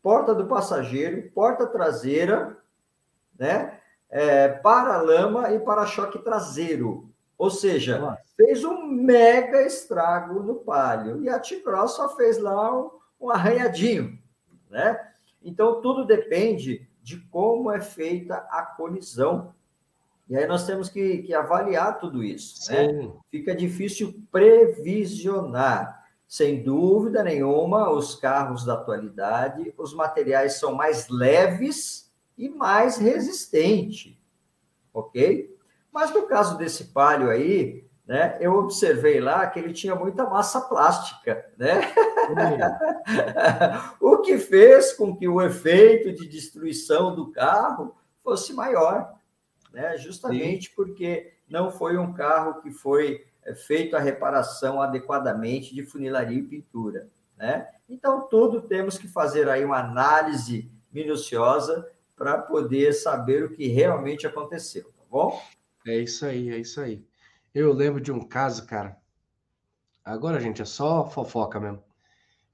porta 0.04 0.36
do 0.36 0.48
passageiro, 0.48 1.32
porta 1.32 1.66
traseira, 1.66 2.58
né, 3.40 3.80
é, 4.10 4.50
para-lama 4.50 5.52
e 5.52 5.60
para-choque 5.60 6.20
traseiro. 6.20 7.10
Ou 7.38 7.50
seja, 7.50 8.00
Nossa. 8.00 8.22
fez 8.38 8.64
um 8.64 8.86
mega 8.88 9.62
estrago 9.62 10.42
no 10.42 10.56
Palio. 10.56 11.22
E 11.24 11.30
a 11.30 11.40
T-Cross 11.40 11.96
só 11.96 12.16
fez 12.16 12.38
lá 12.38 12.74
um, 12.74 12.92
um 13.20 13.30
arranhadinho, 13.30 14.18
né? 14.70 15.12
Então, 15.44 15.82
tudo 15.82 16.06
depende 16.06 16.88
de 17.04 17.18
como 17.30 17.72
é 17.72 17.80
feita 17.80 18.36
a 18.50 18.64
colisão. 18.64 19.54
E 20.28 20.36
aí 20.36 20.48
nós 20.48 20.66
temos 20.66 20.90
que, 20.90 21.20
que 21.20 21.34
avaliar 21.36 22.00
tudo 22.00 22.24
isso. 22.24 22.72
Né? 22.72 23.12
Fica 23.30 23.56
difícil 23.56 24.20
previsionar. 24.32 26.04
Sem 26.28 26.64
dúvida 26.64 27.24
nenhuma, 27.24 27.92
os 27.92 28.16
carros 28.16 28.66
da 28.66 28.74
atualidade, 28.74 29.72
os 29.78 29.94
materiais 29.94 30.56
são 30.56 30.74
mais 30.74 31.08
leves 31.08 32.12
e 32.36 32.50
mais 32.50 32.98
resistentes, 32.98 34.18
ok? 34.92 35.55
Mas 35.96 36.14
no 36.14 36.24
caso 36.24 36.58
desse 36.58 36.88
palio 36.92 37.30
aí, 37.30 37.88
né? 38.06 38.38
Eu 38.42 38.56
observei 38.56 39.22
lá 39.22 39.48
que 39.48 39.58
ele 39.58 39.72
tinha 39.72 39.96
muita 39.96 40.30
massa 40.30 40.60
plástica, 40.60 41.50
né? 41.58 41.80
o 44.02 44.18
que 44.18 44.38
fez 44.38 44.92
com 44.92 45.16
que 45.16 45.26
o 45.26 45.42
efeito 45.42 46.12
de 46.12 46.28
destruição 46.28 47.16
do 47.16 47.32
carro 47.32 47.96
fosse 48.22 48.52
maior, 48.52 49.14
né? 49.72 49.98
Justamente 49.98 50.68
Sim. 50.68 50.74
porque 50.76 51.32
não 51.50 51.72
foi 51.72 51.98
um 51.98 52.12
carro 52.12 52.62
que 52.62 52.72
foi 52.72 53.26
é, 53.42 53.56
feito 53.56 53.96
a 53.96 54.00
reparação 54.02 54.82
adequadamente 54.82 55.74
de 55.74 55.86
funilaria 55.86 56.40
e 56.40 56.44
pintura, 56.44 57.08
né? 57.38 57.70
Então 57.88 58.28
tudo 58.28 58.64
temos 58.64 58.98
que 58.98 59.08
fazer 59.08 59.48
aí 59.48 59.64
uma 59.64 59.80
análise 59.80 60.70
minuciosa 60.92 61.90
para 62.18 62.38
poder 62.38 62.92
saber 62.92 63.46
o 63.46 63.52
que 63.54 63.68
realmente 63.68 64.28
aconteceu, 64.28 64.84
tá 64.84 65.04
bom? 65.10 65.42
É 65.88 65.98
isso 66.00 66.26
aí, 66.26 66.50
é 66.50 66.58
isso 66.58 66.82
aí. 66.82 67.06
Eu 67.54 67.72
lembro 67.72 68.02
de 68.02 68.12
um 68.12 68.20
caso, 68.28 68.66
cara. 68.66 68.98
Agora, 70.04 70.40
gente, 70.40 70.62
é 70.62 70.66
só 70.66 71.06
fofoca 71.06 71.60
mesmo. 71.60 71.84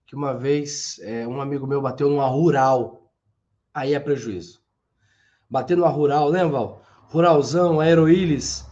Que 0.06 0.16
uma 0.16 0.34
vez 0.34 1.00
é, 1.00 1.26
um 1.26 1.40
amigo 1.40 1.66
meu 1.66 1.82
bateu 1.82 2.10
numa 2.10 2.28
rural. 2.28 3.10
Aí 3.74 3.94
é 3.94 4.00
prejuízo. 4.00 4.62
Bateu 5.50 5.78
numa 5.78 5.90
rural, 5.90 6.28
lembra, 6.28 6.60
Val? 6.60 6.86
Ruralzão, 7.08 7.80
aeroílis. 7.80 8.66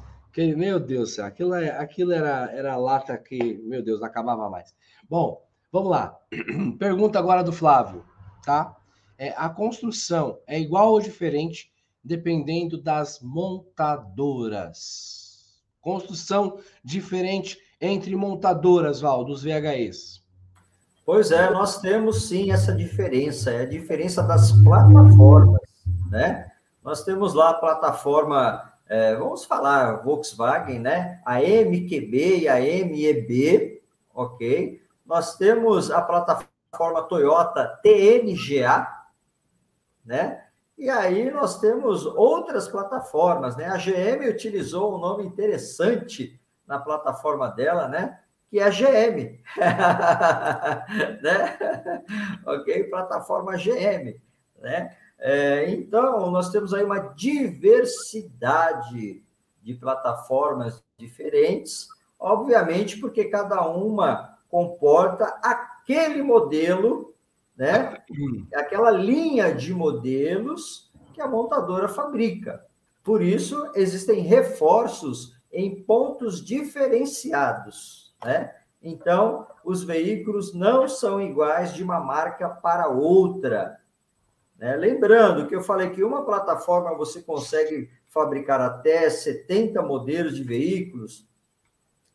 Meu 0.56 0.80
Deus, 0.80 1.20
aquilo, 1.20 1.54
é, 1.54 1.70
aquilo 1.72 2.14
era, 2.14 2.50
era 2.54 2.78
lata 2.78 3.18
que, 3.18 3.58
meu 3.66 3.84
Deus, 3.84 4.02
acabava 4.02 4.50
mais. 4.50 4.74
Bom, 5.10 5.46
vamos 5.72 5.90
lá. 5.90 6.18
Pergunta 6.80 7.20
agora 7.20 7.44
do 7.44 7.52
Flávio, 7.52 8.06
tá? 8.46 8.78
É, 9.18 9.34
a 9.36 9.50
construção 9.50 10.40
é 10.48 10.58
igual 10.58 10.92
ou 10.92 11.02
diferente 11.02 11.74
dependendo 12.04 12.82
das 12.82 13.20
montadoras? 13.22 15.20
Construção 15.82 16.60
diferente 16.84 17.58
entre 17.80 18.16
montadoras, 18.16 19.02
Val, 19.02 19.24
dos 19.24 19.44
VHEs. 19.44 20.20
Pois 21.06 21.32
é, 21.32 21.50
nós 21.50 21.80
temos 21.82 22.28
sim 22.28 22.52
essa 22.52 22.72
diferença, 22.72 23.50
é 23.50 23.62
a 23.62 23.66
diferença 23.66 24.22
das 24.22 24.52
plataformas, 24.52 25.62
né? 26.12 26.52
Nós 26.84 27.04
temos 27.04 27.34
lá 27.34 27.50
a 27.50 27.56
plataforma, 27.56 28.72
é, 28.88 29.16
vamos 29.16 29.44
falar 29.44 30.04
Volkswagen, 30.04 30.80
né? 30.80 31.20
A 31.26 31.42
MQB 31.42 32.42
e 32.42 32.48
a 32.48 32.60
MEB, 32.60 33.82
ok? 34.14 34.82
Nós 35.06 35.36
temos 35.36 35.90
a 35.90 36.00
plataforma 36.00 37.02
Toyota 37.04 37.80
TNGA, 37.82 38.88
né? 40.06 40.44
E 40.80 40.90
aí 40.90 41.30
nós 41.30 41.60
temos 41.60 42.06
outras 42.06 42.70
plataformas, 42.70 43.58
né? 43.58 43.66
A 43.66 43.76
GM 43.76 44.30
utilizou 44.30 44.96
um 44.96 44.98
nome 44.98 45.26
interessante 45.26 46.40
na 46.66 46.80
plataforma 46.80 47.50
dela, 47.50 47.90
né? 47.90 48.18
Que 48.50 48.60
é 48.60 48.64
a 48.64 48.70
GM, 48.70 49.42
né? 51.22 51.58
ok? 52.46 52.86
Plataforma 52.86 53.58
GM, 53.58 54.22
né? 54.58 54.96
É, 55.20 55.70
então, 55.70 56.32
nós 56.32 56.50
temos 56.50 56.74
aí 56.74 56.86
uma 56.86 57.14
diversidade 57.14 59.22
de 59.62 59.74
plataformas 59.74 60.82
diferentes, 60.98 61.90
obviamente, 62.18 63.02
porque 63.02 63.26
cada 63.26 63.68
uma 63.68 64.40
comporta 64.48 65.26
aquele 65.44 66.24
modelo 66.24 67.14
né? 67.60 68.02
É 68.54 68.60
aquela 68.60 68.90
linha 68.90 69.54
de 69.54 69.74
modelos 69.74 70.90
que 71.14 71.22
a 71.22 71.28
montadora 71.28 71.90
fabrica. 71.90 72.66
Por 73.04 73.22
isso, 73.22 73.70
existem 73.76 74.22
reforços 74.22 75.38
em 75.52 75.84
pontos 75.84 76.44
diferenciados, 76.44 78.16
né? 78.24 78.56
Então, 78.82 79.46
os 79.66 79.84
veículos 79.84 80.54
não 80.54 80.88
são 80.88 81.22
iguais 81.22 81.74
de 81.74 81.84
uma 81.84 82.00
marca 82.00 82.48
para 82.48 82.88
outra. 82.88 83.78
Né? 84.58 84.78
Lembrando 84.78 85.48
que 85.48 85.56
eu 85.56 85.62
falei 85.62 85.90
que 85.90 86.02
uma 86.02 86.24
plataforma 86.24 86.96
você 86.96 87.22
consegue 87.22 87.90
fabricar 88.08 88.62
até 88.62 89.10
70 89.10 89.82
modelos 89.82 90.38
de 90.38 90.44
veículos. 90.44 91.28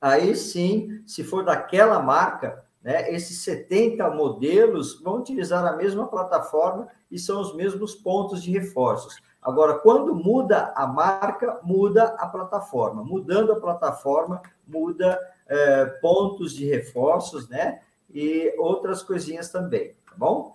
Aí 0.00 0.34
sim, 0.34 1.02
se 1.06 1.22
for 1.22 1.44
daquela 1.44 2.00
marca, 2.00 2.64
né, 2.84 3.10
esses 3.10 3.38
70 3.38 4.10
modelos 4.10 5.00
vão 5.00 5.16
utilizar 5.16 5.64
a 5.64 5.74
mesma 5.74 6.06
plataforma 6.06 6.86
e 7.10 7.18
são 7.18 7.40
os 7.40 7.56
mesmos 7.56 7.94
pontos 7.94 8.42
de 8.42 8.50
reforços. 8.52 9.22
Agora, 9.40 9.78
quando 9.78 10.14
muda 10.14 10.72
a 10.76 10.86
marca, 10.86 11.60
muda 11.62 12.04
a 12.18 12.26
plataforma. 12.26 13.02
Mudando 13.02 13.52
a 13.52 13.60
plataforma, 13.60 14.42
muda 14.66 15.18
é, 15.46 15.86
pontos 15.86 16.54
de 16.54 16.66
reforços, 16.66 17.48
né? 17.48 17.80
E 18.12 18.54
outras 18.58 19.02
coisinhas 19.02 19.50
também, 19.50 19.94
tá 20.06 20.14
bom? 20.16 20.54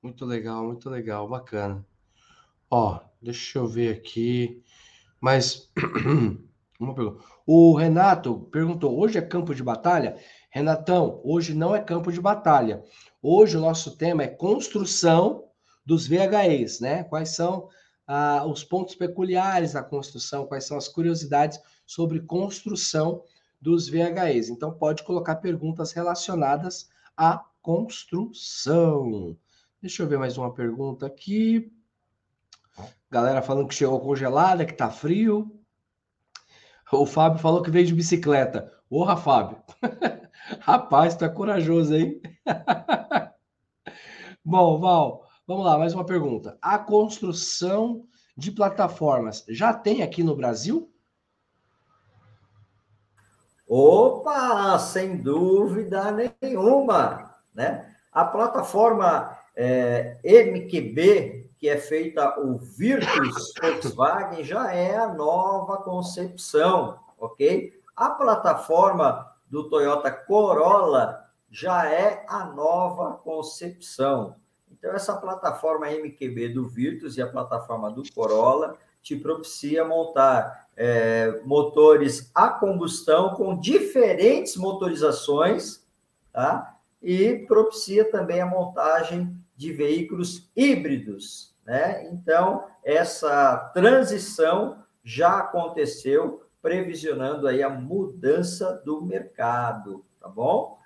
Muito 0.00 0.24
legal, 0.24 0.64
muito 0.64 0.88
legal, 0.88 1.28
bacana. 1.28 1.84
Ó, 2.70 3.00
deixa 3.20 3.58
eu 3.58 3.66
ver 3.66 3.96
aqui. 3.96 4.62
Mas 5.20 5.70
uma 6.78 6.94
pergunta. 6.94 7.24
O 7.46 7.74
Renato 7.74 8.48
perguntou: 8.50 8.98
hoje 8.98 9.18
é 9.18 9.22
campo 9.22 9.54
de 9.54 9.62
batalha? 9.62 10.16
Renatão, 10.50 11.20
hoje 11.22 11.54
não 11.54 11.74
é 11.74 11.80
campo 11.80 12.10
de 12.10 12.20
batalha. 12.20 12.82
Hoje 13.22 13.56
o 13.56 13.60
nosso 13.60 13.96
tema 13.96 14.24
é 14.24 14.28
construção 14.28 15.44
dos 15.86 16.06
VHEs, 16.06 16.80
né? 16.80 17.04
Quais 17.04 17.30
são 17.30 17.68
ah, 18.06 18.44
os 18.44 18.64
pontos 18.64 18.96
peculiares 18.96 19.74
da 19.74 19.82
construção, 19.82 20.46
quais 20.46 20.64
são 20.64 20.76
as 20.76 20.88
curiosidades 20.88 21.60
sobre 21.86 22.20
construção 22.20 23.22
dos 23.60 23.88
VHEs. 23.88 24.48
Então, 24.48 24.72
pode 24.72 25.04
colocar 25.04 25.36
perguntas 25.36 25.92
relacionadas 25.92 26.88
à 27.16 27.44
construção. 27.62 29.36
Deixa 29.80 30.02
eu 30.02 30.08
ver 30.08 30.18
mais 30.18 30.36
uma 30.36 30.52
pergunta 30.52 31.06
aqui. 31.06 31.72
Galera 33.10 33.42
falando 33.42 33.68
que 33.68 33.74
chegou 33.74 34.00
congelada, 34.00 34.64
que 34.64 34.72
tá 34.72 34.90
frio. 34.90 35.60
O 36.90 37.06
Fábio 37.06 37.38
falou 37.38 37.62
que 37.62 37.70
veio 37.70 37.86
de 37.86 37.94
bicicleta. 37.94 38.72
Porra, 38.88 39.16
Fábio. 39.16 39.62
Rapaz, 40.60 41.20
é 41.20 41.28
corajoso, 41.28 41.94
hein? 41.94 42.20
Bom, 44.44 44.80
Val, 44.80 45.28
vamos 45.46 45.64
lá, 45.64 45.78
mais 45.78 45.94
uma 45.94 46.04
pergunta. 46.04 46.58
A 46.60 46.78
construção 46.78 48.04
de 48.36 48.50
plataformas 48.50 49.44
já 49.48 49.72
tem 49.72 50.02
aqui 50.02 50.22
no 50.22 50.34
Brasil? 50.34 50.90
Opa, 53.68 54.78
sem 54.78 55.18
dúvida 55.18 56.10
nenhuma, 56.42 57.36
né? 57.54 57.94
A 58.10 58.24
plataforma 58.24 59.38
é, 59.54 60.18
MQB, 60.24 61.50
que 61.56 61.68
é 61.68 61.76
feita 61.76 62.40
o 62.40 62.58
Virtus 62.58 63.52
Volkswagen, 63.60 64.42
já 64.42 64.72
é 64.72 64.96
a 64.96 65.12
nova 65.14 65.76
concepção, 65.82 66.98
ok? 67.16 67.72
A 67.94 68.10
plataforma 68.10 69.29
do 69.50 69.68
Toyota 69.68 70.10
Corolla 70.10 71.28
já 71.50 71.90
é 71.90 72.24
a 72.28 72.44
nova 72.44 73.14
concepção. 73.14 74.36
Então, 74.70 74.92
essa 74.92 75.16
plataforma 75.16 75.90
MQB 75.90 76.50
do 76.50 76.68
Virtus 76.68 77.16
e 77.16 77.22
a 77.22 77.28
plataforma 77.28 77.90
do 77.90 78.02
Corolla 78.14 78.78
te 79.02 79.16
propicia 79.16 79.84
montar 79.84 80.68
é, 80.76 81.40
motores 81.44 82.30
a 82.34 82.48
combustão 82.48 83.34
com 83.34 83.58
diferentes 83.58 84.56
motorizações, 84.56 85.84
tá? 86.32 86.76
E 87.02 87.44
propicia 87.48 88.10
também 88.10 88.40
a 88.40 88.46
montagem 88.46 89.36
de 89.56 89.72
veículos 89.72 90.50
híbridos. 90.56 91.54
Né? 91.66 92.08
Então, 92.10 92.64
essa 92.82 93.56
transição 93.74 94.82
já 95.04 95.38
aconteceu, 95.38 96.42
previsionando 96.62 97.46
aí 97.46 97.62
a 97.62 97.70
mudança 97.70 98.80
do 98.84 99.02
mercado, 99.02 100.04
tá 100.20 100.28
bom? 100.28 100.78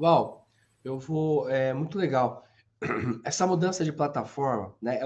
Uau, 0.00 0.46
eu 0.84 0.98
vou, 0.98 1.48
é 1.48 1.72
muito 1.72 1.98
legal. 1.98 2.44
Essa 3.24 3.46
mudança 3.46 3.84
de 3.84 3.92
plataforma, 3.92 4.74
né? 4.80 5.00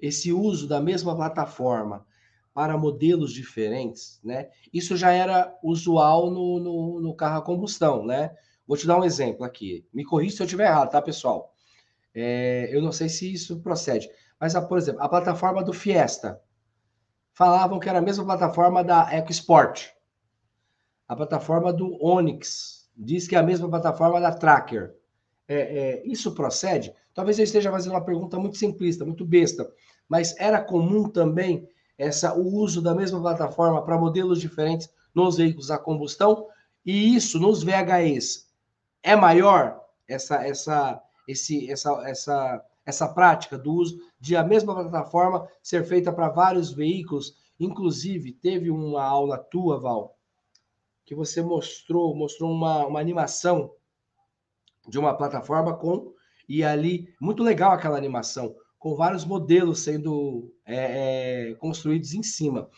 Esse 0.00 0.32
uso 0.32 0.68
da 0.68 0.80
mesma 0.80 1.14
plataforma 1.16 2.06
para 2.54 2.78
modelos 2.78 3.32
diferentes, 3.32 4.18
né? 4.24 4.48
Isso 4.72 4.96
já 4.96 5.10
era 5.12 5.54
usual 5.62 6.30
no, 6.30 6.58
no, 6.58 7.00
no 7.00 7.14
carro 7.14 7.38
a 7.38 7.44
combustão, 7.44 8.04
né? 8.04 8.34
Vou 8.66 8.76
te 8.76 8.86
dar 8.86 8.98
um 8.98 9.04
exemplo 9.04 9.44
aqui. 9.44 9.86
Me 9.92 10.04
corrija 10.04 10.36
se 10.36 10.42
eu 10.42 10.46
estiver 10.46 10.66
errado, 10.66 10.90
tá, 10.90 11.02
pessoal? 11.02 11.52
É, 12.14 12.68
eu 12.72 12.80
não 12.80 12.92
sei 12.92 13.08
se 13.08 13.30
isso 13.30 13.60
procede. 13.60 14.08
Mas, 14.40 14.54
por 14.54 14.78
exemplo, 14.78 15.02
a 15.02 15.08
plataforma 15.08 15.62
do 15.62 15.72
Fiesta. 15.72 16.40
Falavam 17.36 17.78
que 17.78 17.86
era 17.86 17.98
a 17.98 18.02
mesma 18.02 18.24
plataforma 18.24 18.82
da 18.82 19.14
EcoSport. 19.14 19.90
A 21.06 21.14
plataforma 21.14 21.70
do 21.70 22.02
Onix. 22.02 22.88
Diz 22.96 23.28
que 23.28 23.36
é 23.36 23.38
a 23.38 23.42
mesma 23.42 23.68
plataforma 23.68 24.18
da 24.18 24.32
Tracker. 24.32 24.94
É, 25.46 25.56
é, 25.56 26.06
isso 26.06 26.32
procede? 26.32 26.94
Talvez 27.12 27.38
eu 27.38 27.44
esteja 27.44 27.70
fazendo 27.70 27.92
uma 27.92 28.02
pergunta 28.02 28.38
muito 28.38 28.56
simplista, 28.56 29.04
muito 29.04 29.22
besta. 29.22 29.70
Mas 30.08 30.34
era 30.38 30.62
comum 30.62 31.10
também 31.10 31.68
essa, 31.98 32.34
o 32.34 32.54
uso 32.54 32.80
da 32.80 32.94
mesma 32.94 33.20
plataforma 33.20 33.84
para 33.84 33.98
modelos 33.98 34.40
diferentes 34.40 34.88
nos 35.14 35.36
veículos 35.36 35.70
a 35.70 35.76
combustão? 35.76 36.46
E 36.86 37.14
isso 37.14 37.38
nos 37.38 37.62
VHEs 37.62 38.50
é 39.02 39.14
maior? 39.14 39.78
Essa, 40.08 40.36
essa, 40.36 41.02
esse, 41.28 41.70
essa, 41.70 41.90
essa 42.08 42.64
essa 42.86 43.08
prática 43.08 43.58
do 43.58 43.74
uso 43.74 43.98
de 44.20 44.36
a 44.36 44.44
mesma 44.44 44.72
plataforma 44.72 45.48
ser 45.60 45.84
feita 45.84 46.12
para 46.12 46.28
vários 46.28 46.72
veículos. 46.72 47.34
Inclusive, 47.58 48.32
teve 48.32 48.70
uma 48.70 49.02
aula 49.02 49.36
tua, 49.36 49.80
Val, 49.80 50.16
que 51.04 51.14
você 51.14 51.42
mostrou, 51.42 52.14
mostrou 52.14 52.52
uma, 52.52 52.86
uma 52.86 53.00
animação 53.00 53.72
de 54.88 54.98
uma 54.98 55.14
plataforma 55.14 55.76
com 55.76 56.14
e 56.48 56.62
ali 56.62 57.12
muito 57.20 57.42
legal 57.42 57.72
aquela 57.72 57.96
animação 57.96 58.54
com 58.78 58.94
vários 58.94 59.24
modelos 59.24 59.80
sendo 59.80 60.54
é, 60.64 61.50
é, 61.50 61.54
construídos 61.54 62.14
em 62.14 62.22
cima. 62.22 62.68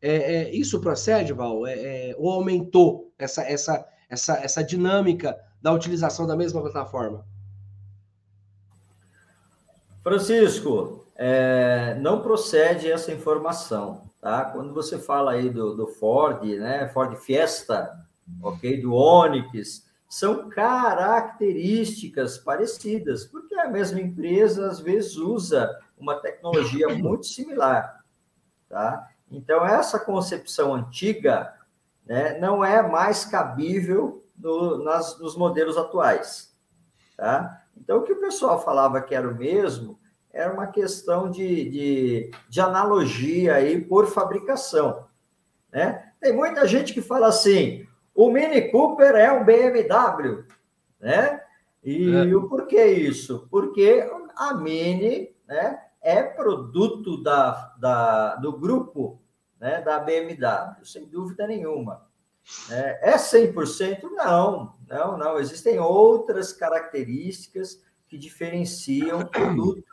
É, 0.00 0.36
é 0.36 0.54
isso 0.54 0.80
procede, 0.80 1.34
Val? 1.34 1.66
É, 1.66 1.74
é, 1.74 2.16
ou 2.16 2.30
aumentou 2.30 3.12
essa, 3.18 3.42
essa, 3.42 3.86
essa, 4.08 4.38
essa 4.38 4.64
dinâmica 4.64 5.38
da 5.60 5.70
utilização 5.72 6.26
da 6.26 6.34
mesma 6.34 6.62
plataforma? 6.62 7.26
Francisco, 10.02 11.06
é, 11.14 11.94
não 12.00 12.22
procede 12.22 12.90
essa 12.90 13.12
informação, 13.12 14.10
tá? 14.20 14.46
Quando 14.46 14.72
você 14.72 14.98
fala 14.98 15.32
aí 15.32 15.50
do, 15.50 15.76
do 15.76 15.86
Ford, 15.86 16.42
né? 16.42 16.88
Ford 16.88 17.14
Fiesta, 17.16 18.00
ok? 18.42 18.80
Do 18.80 18.94
Onix, 18.94 19.86
são 20.08 20.48
características 20.48 22.38
parecidas, 22.38 23.26
porque 23.26 23.54
a 23.54 23.68
mesma 23.68 24.00
empresa 24.00 24.66
às 24.66 24.80
vezes 24.80 25.16
usa 25.16 25.78
uma 25.96 26.16
tecnologia 26.16 26.88
muito 26.96 27.26
similar, 27.26 28.04
tá? 28.68 29.08
Então 29.30 29.64
essa 29.64 30.00
concepção 30.00 30.74
antiga, 30.74 31.54
né, 32.04 32.38
não 32.40 32.64
é 32.64 32.82
mais 32.82 33.24
cabível 33.24 34.24
no, 34.36 34.82
nas, 34.82 35.20
nos 35.20 35.36
modelos 35.36 35.76
atuais, 35.76 36.56
tá? 37.16 37.59
Então, 37.80 37.98
o 37.98 38.02
que 38.02 38.12
o 38.12 38.20
pessoal 38.20 38.62
falava 38.62 39.00
que 39.00 39.14
era 39.14 39.28
o 39.28 39.34
mesmo 39.34 39.98
era 40.32 40.52
uma 40.52 40.68
questão 40.68 41.30
de, 41.30 41.70
de, 41.70 42.30
de 42.48 42.60
analogia 42.60 43.54
aí 43.54 43.80
por 43.80 44.06
fabricação. 44.06 45.06
Né? 45.72 46.12
Tem 46.20 46.32
muita 46.32 46.66
gente 46.68 46.92
que 46.92 47.02
fala 47.02 47.26
assim: 47.28 47.86
o 48.14 48.30
Mini 48.30 48.70
Cooper 48.70 49.14
é 49.14 49.32
um 49.32 49.44
BMW, 49.44 50.44
né? 51.00 51.40
E 51.82 52.14
é. 52.14 52.36
o 52.36 52.48
porquê 52.48 52.84
isso? 52.84 53.48
Porque 53.50 54.06
a 54.36 54.54
Mini 54.54 55.34
né, 55.48 55.80
é 56.02 56.22
produto 56.22 57.22
da, 57.22 57.74
da, 57.78 58.36
do 58.36 58.52
grupo 58.52 59.20
né, 59.58 59.80
da 59.80 59.98
BMW, 59.98 60.84
sem 60.84 61.06
dúvida 61.06 61.46
nenhuma. 61.46 62.06
É, 62.70 63.12
é 63.12 63.16
100%? 63.16 64.02
Não, 64.12 64.74
não, 64.90 65.16
não. 65.16 65.38
Existem 65.38 65.78
outras 65.78 66.52
características 66.52 67.80
que 68.08 68.18
diferenciam 68.18 69.20
o 69.20 69.26
produto, 69.26 69.84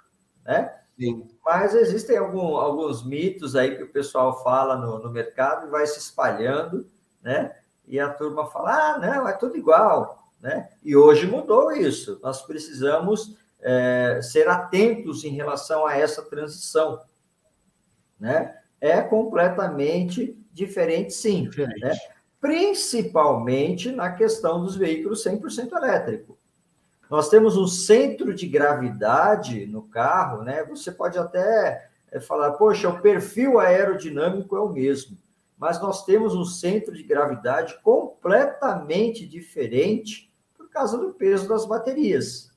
né? 0.43 0.73
Sim. 0.99 1.29
Mas 1.45 1.75
existem 1.75 2.17
algum, 2.17 2.55
alguns 2.55 3.05
mitos 3.05 3.55
aí 3.55 3.77
que 3.77 3.83
o 3.83 3.91
pessoal 3.91 4.43
fala 4.43 4.75
no, 4.75 4.97
no 4.97 5.11
mercado 5.11 5.67
e 5.67 5.69
vai 5.69 5.85
se 5.85 5.99
espalhando, 5.99 6.89
né? 7.21 7.55
E 7.85 7.99
a 7.99 8.11
turma 8.11 8.47
fala, 8.47 8.95
ah, 8.95 8.97
não, 8.97 9.27
é 9.27 9.33
tudo 9.33 9.55
igual, 9.55 10.31
né? 10.41 10.67
E 10.83 10.95
hoje 10.95 11.27
mudou 11.27 11.71
isso. 11.71 12.19
Nós 12.23 12.41
precisamos 12.41 13.37
é, 13.61 14.19
ser 14.23 14.47
atentos 14.47 15.23
em 15.23 15.29
relação 15.29 15.85
a 15.85 15.95
essa 15.95 16.23
transição, 16.23 16.99
né? 18.19 18.57
É 18.81 18.99
completamente 19.01 20.35
diferente, 20.51 21.13
sim. 21.13 21.43
Diferente. 21.43 21.81
Né? 21.81 21.91
Principalmente 22.47 23.91
na 23.91 24.09
questão 24.13 24.63
dos 24.63 24.77
veículos 24.77 25.21
100% 25.21 25.73
elétrico. 25.73 26.39
Nós 27.09 27.27
temos 27.27 27.57
um 27.57 27.67
centro 27.67 28.33
de 28.33 28.47
gravidade 28.47 29.65
no 29.65 29.81
carro, 29.81 30.43
né? 30.43 30.63
Você 30.63 30.89
pode 30.89 31.19
até 31.19 31.89
eh, 32.09 32.21
falar, 32.21 32.53
poxa, 32.53 32.87
o 32.87 33.01
perfil 33.01 33.59
aerodinâmico 33.59 34.55
é 34.55 34.61
o 34.61 34.69
mesmo, 34.69 35.17
mas 35.57 35.81
nós 35.81 36.05
temos 36.05 36.35
um 36.35 36.45
centro 36.45 36.95
de 36.95 37.03
gravidade 37.03 37.77
completamente 37.81 39.27
diferente 39.27 40.33
por 40.55 40.69
causa 40.69 40.97
do 40.97 41.13
peso 41.13 41.49
das 41.49 41.65
baterias, 41.65 42.49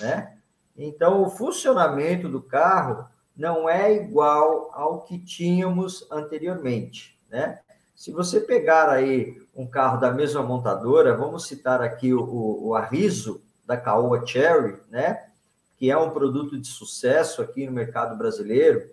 né? 0.00 0.38
Então, 0.76 1.22
o 1.22 1.30
funcionamento 1.30 2.28
do 2.28 2.42
carro 2.42 3.06
não 3.36 3.68
é 3.68 3.94
igual 3.94 4.72
ao 4.72 5.02
que 5.02 5.20
tínhamos 5.20 6.04
anteriormente, 6.10 7.16
né? 7.30 7.60
Se 7.94 8.10
você 8.10 8.40
pegar 8.40 8.90
aí 8.90 9.40
um 9.54 9.66
carro 9.66 10.00
da 10.00 10.10
mesma 10.10 10.42
montadora, 10.42 11.16
vamos 11.16 11.46
citar 11.46 11.80
aqui 11.80 12.12
o, 12.12 12.20
o, 12.20 12.68
o 12.68 12.74
Arriso, 12.74 13.40
da 13.64 13.76
Caoa 13.76 14.26
Cherry, 14.26 14.78
né? 14.90 15.28
Que 15.76 15.90
é 15.90 15.96
um 15.96 16.10
produto 16.10 16.58
de 16.58 16.66
sucesso 16.66 17.40
aqui 17.40 17.66
no 17.66 17.72
mercado 17.72 18.16
brasileiro. 18.16 18.90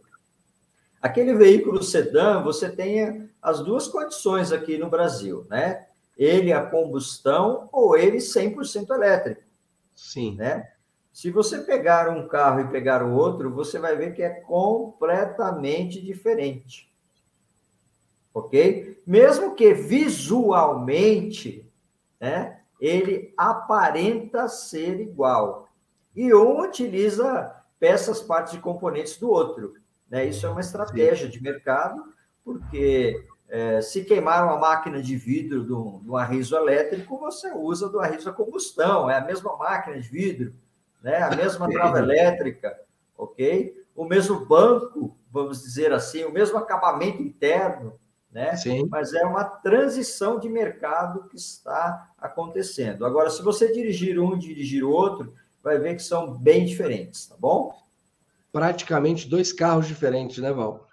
Aquele 1.02 1.34
veículo 1.34 1.84
sedã, 1.84 2.42
você 2.42 2.70
tem 2.70 3.30
as 3.42 3.60
duas 3.60 3.88
condições 3.88 4.52
aqui 4.52 4.78
no 4.78 4.90
Brasil, 4.90 5.48
né? 5.50 5.88
Ele 6.16 6.54
a 6.54 6.64
combustão 6.64 7.68
ou 7.72 7.98
ele 7.98 8.18
100% 8.18 8.92
elétrico. 8.92 9.42
Sim. 9.96 10.36
Né? 10.36 10.70
Se 11.12 11.32
você 11.32 11.60
pegar 11.60 12.08
um 12.10 12.28
carro 12.28 12.62
e 12.62 12.68
pegar 12.68 13.04
o 13.04 13.16
outro, 13.16 13.52
você 13.52 13.80
vai 13.80 13.96
ver 13.96 14.14
que 14.14 14.22
é 14.22 14.30
completamente 14.30 16.00
diferente 16.00 16.91
ok? 18.34 19.02
Mesmo 19.06 19.56
que 19.56 19.74
visualmente, 19.74 21.70
né, 22.20 22.60
ele 22.80 23.34
aparenta 23.38 24.48
ser 24.48 25.00
igual. 25.00 25.70
E 26.16 26.34
um 26.34 26.62
utiliza 26.62 27.56
peças, 27.80 28.22
partes 28.22 28.54
e 28.54 28.60
componentes 28.60 29.18
do 29.18 29.30
outro. 29.30 29.74
Né? 30.10 30.26
Isso 30.26 30.46
é 30.46 30.50
uma 30.50 30.62
estratégia 30.62 31.28
de 31.28 31.42
mercado, 31.42 32.04
porque 32.44 33.26
é, 33.48 33.82
se 33.82 34.04
queimar 34.04 34.46
uma 34.46 34.58
máquina 34.58 35.02
de 35.02 35.16
vidro 35.16 35.64
do, 35.64 36.00
do 36.00 36.18
arriso 36.18 36.56
elétrico, 36.56 37.18
você 37.18 37.52
usa 37.54 37.90
do 37.90 38.00
arriso 38.00 38.30
a 38.30 38.34
combustão, 38.34 39.10
é 39.10 39.18
a 39.18 39.26
mesma 39.26 39.56
máquina 39.58 40.00
de 40.00 40.08
vidro, 40.08 40.54
né? 41.02 41.18
a 41.18 41.36
mesma 41.36 41.70
trava 41.70 42.00
elétrica, 42.00 42.80
ok? 43.18 43.76
O 43.96 44.06
mesmo 44.06 44.46
banco, 44.46 45.18
vamos 45.32 45.62
dizer 45.62 45.92
assim, 45.94 46.24
o 46.24 46.32
mesmo 46.32 46.58
acabamento 46.58 47.22
interno, 47.22 48.00
né? 48.32 48.56
Sim. 48.56 48.88
Mas 48.90 49.14
é 49.14 49.24
uma 49.26 49.44
transição 49.44 50.40
de 50.40 50.48
mercado 50.48 51.28
que 51.28 51.36
está 51.36 52.10
acontecendo. 52.18 53.06
Agora, 53.06 53.30
se 53.30 53.42
você 53.42 53.72
dirigir 53.72 54.20
um 54.20 54.36
e 54.36 54.40
dirigir 54.40 54.84
o 54.84 54.92
outro, 54.92 55.34
vai 55.62 55.78
ver 55.78 55.96
que 55.96 56.04
são 56.04 56.38
bem 56.38 56.66
diferentes, 56.66 57.28
tá 57.28 57.36
bom? 57.38 57.74
Praticamente 58.52 59.28
dois 59.28 59.54
carros 59.54 59.88
diferentes, 59.88 60.38
né, 60.38 60.52
Val? 60.52 60.88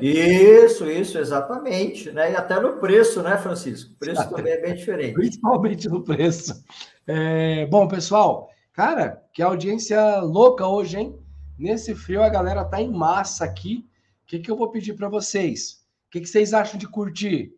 Isso, 0.00 0.88
isso, 0.88 1.18
exatamente. 1.18 2.12
Né? 2.12 2.32
E 2.32 2.36
até 2.36 2.60
no 2.60 2.78
preço, 2.78 3.22
né, 3.22 3.36
Francisco? 3.36 3.92
O 3.92 3.98
preço 3.98 4.28
também 4.30 4.52
é 4.52 4.60
bem 4.60 4.74
diferente. 4.74 5.14
Principalmente 5.14 5.88
no 5.88 6.04
preço. 6.04 6.64
É, 7.06 7.66
bom, 7.66 7.88
pessoal, 7.88 8.48
cara, 8.72 9.20
que 9.32 9.42
audiência 9.42 10.20
louca 10.20 10.66
hoje, 10.66 10.98
hein? 10.98 11.18
Nesse 11.58 11.94
frio 11.94 12.22
a 12.22 12.28
galera 12.28 12.64
tá 12.64 12.80
em 12.80 12.90
massa 12.90 13.44
aqui. 13.44 13.84
O 14.22 14.26
que, 14.26 14.38
que 14.38 14.50
eu 14.50 14.56
vou 14.56 14.70
pedir 14.70 14.94
para 14.94 15.08
vocês? 15.08 15.79
O 16.10 16.12
que, 16.12 16.22
que 16.22 16.26
vocês 16.26 16.52
acham 16.52 16.76
de 16.76 16.88
curtir? 16.88 17.54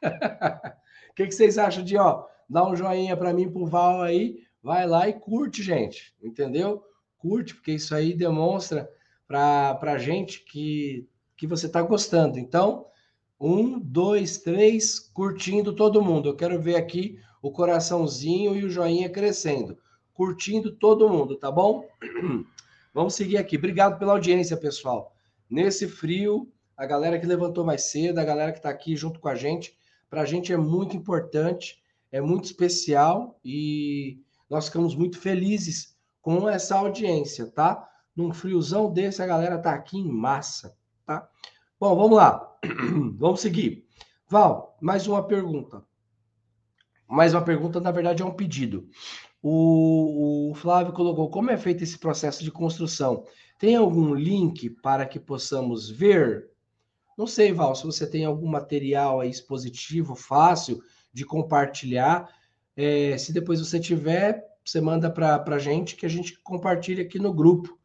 O 0.00 0.06
que, 1.16 1.26
que 1.26 1.32
vocês 1.32 1.58
acham 1.58 1.82
de, 1.82 1.96
ó, 1.96 2.24
dar 2.48 2.64
um 2.64 2.76
joinha 2.76 3.16
para 3.16 3.32
mim, 3.32 3.50
pro 3.50 3.66
Val 3.66 4.02
aí, 4.02 4.44
vai 4.62 4.86
lá 4.86 5.08
e 5.08 5.12
curte, 5.12 5.64
gente, 5.64 6.14
entendeu? 6.22 6.80
Curte, 7.18 7.56
porque 7.56 7.72
isso 7.72 7.92
aí 7.92 8.14
demonstra 8.14 8.88
para 9.26 9.80
a 9.82 9.98
gente 9.98 10.44
que, 10.44 11.08
que 11.36 11.44
você 11.44 11.66
está 11.66 11.82
gostando. 11.82 12.38
Então, 12.38 12.86
um, 13.40 13.80
dois, 13.80 14.38
três, 14.38 15.00
curtindo 15.00 15.74
todo 15.74 16.00
mundo. 16.00 16.28
Eu 16.28 16.36
quero 16.36 16.62
ver 16.62 16.76
aqui 16.76 17.18
o 17.42 17.50
coraçãozinho 17.50 18.54
e 18.54 18.64
o 18.64 18.70
joinha 18.70 19.10
crescendo. 19.10 19.76
Curtindo 20.14 20.70
todo 20.76 21.08
mundo, 21.08 21.34
tá 21.34 21.50
bom? 21.50 21.84
Vamos 22.94 23.16
seguir 23.16 23.38
aqui. 23.38 23.56
Obrigado 23.56 23.98
pela 23.98 24.12
audiência, 24.12 24.56
pessoal. 24.56 25.12
Nesse 25.50 25.88
frio, 25.88 26.48
a 26.82 26.86
galera 26.86 27.16
que 27.16 27.24
levantou 27.24 27.64
mais 27.64 27.84
cedo, 27.84 28.18
a 28.18 28.24
galera 28.24 28.50
que 28.50 28.58
está 28.58 28.68
aqui 28.68 28.96
junto 28.96 29.20
com 29.20 29.28
a 29.28 29.36
gente, 29.36 29.78
para 30.10 30.22
a 30.22 30.24
gente 30.24 30.52
é 30.52 30.56
muito 30.56 30.96
importante, 30.96 31.80
é 32.10 32.20
muito 32.20 32.46
especial 32.46 33.38
e 33.44 34.20
nós 34.50 34.66
ficamos 34.66 34.96
muito 34.96 35.16
felizes 35.16 35.96
com 36.20 36.48
essa 36.48 36.76
audiência, 36.76 37.46
tá? 37.46 37.88
Num 38.16 38.32
friozão 38.32 38.92
desse, 38.92 39.22
a 39.22 39.26
galera 39.26 39.58
tá 39.58 39.72
aqui 39.72 39.96
em 39.96 40.10
massa, 40.10 40.76
tá? 41.06 41.28
Bom, 41.78 41.94
vamos 41.94 42.16
lá. 42.16 42.52
vamos 43.16 43.40
seguir. 43.40 43.86
Val, 44.28 44.76
mais 44.80 45.06
uma 45.06 45.22
pergunta. 45.22 45.84
Mais 47.06 47.32
uma 47.32 47.44
pergunta, 47.44 47.78
na 47.78 47.92
verdade, 47.92 48.24
é 48.24 48.26
um 48.26 48.34
pedido. 48.34 48.88
O, 49.40 50.50
o 50.50 50.54
Flávio 50.56 50.92
colocou 50.92 51.30
como 51.30 51.52
é 51.52 51.56
feito 51.56 51.84
esse 51.84 51.96
processo 51.96 52.42
de 52.42 52.50
construção. 52.50 53.24
Tem 53.56 53.76
algum 53.76 54.16
link 54.16 54.68
para 54.68 55.06
que 55.06 55.20
possamos 55.20 55.88
ver? 55.88 56.50
Não 57.22 57.26
sei, 57.28 57.52
Val, 57.52 57.72
se 57.76 57.86
você 57.86 58.04
tem 58.04 58.24
algum 58.24 58.48
material 58.48 59.20
aí 59.20 59.30
expositivo 59.30 60.16
fácil 60.16 60.82
de 61.12 61.24
compartilhar. 61.24 62.28
É, 62.76 63.16
se 63.16 63.32
depois 63.32 63.60
você 63.60 63.78
tiver, 63.78 64.44
você 64.64 64.80
manda 64.80 65.08
para 65.08 65.40
a 65.46 65.58
gente 65.60 65.94
que 65.94 66.04
a 66.04 66.08
gente 66.08 66.36
compartilha 66.40 67.04
aqui 67.04 67.20
no 67.20 67.32
grupo, 67.32 67.78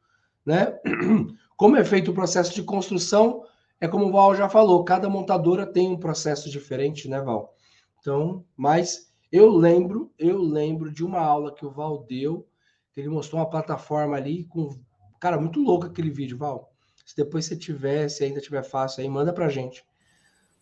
né? 0.43 0.79
Como 1.55 1.75
é 1.75 1.85
feito 1.85 2.09
o 2.09 2.15
processo 2.15 2.55
de 2.55 2.63
construção, 2.63 3.43
é 3.79 3.87
como 3.87 4.07
o 4.07 4.11
Val 4.11 4.33
já 4.35 4.49
falou, 4.49 4.83
cada 4.83 5.07
montadora 5.07 5.67
tem 5.67 5.87
um 5.87 5.99
processo 5.99 6.49
diferente, 6.49 7.07
né, 7.07 7.21
Val? 7.21 7.53
Então, 7.99 8.43
mas 8.55 9.13
eu 9.31 9.51
lembro, 9.51 10.11
eu 10.17 10.41
lembro 10.41 10.91
de 10.91 11.05
uma 11.05 11.19
aula 11.19 11.53
que 11.53 11.63
o 11.63 11.69
Val 11.69 12.05
deu, 12.09 12.47
que 12.91 13.01
ele 13.01 13.09
mostrou 13.09 13.39
uma 13.39 13.49
plataforma 13.49 14.17
ali 14.17 14.45
com, 14.45 14.79
cara, 15.19 15.39
muito 15.39 15.61
louco 15.61 15.85
aquele 15.85 16.09
vídeo, 16.09 16.39
Val. 16.39 16.73
Se 17.07 17.15
depois 17.15 17.45
você 17.45 17.55
tiver, 17.55 18.09
se 18.09 18.25
ainda 18.25 18.41
tiver 18.41 18.63
fácil 18.63 19.01
aí, 19.01 19.09
manda 19.09 19.31
pra 19.31 19.47
gente. 19.47 19.85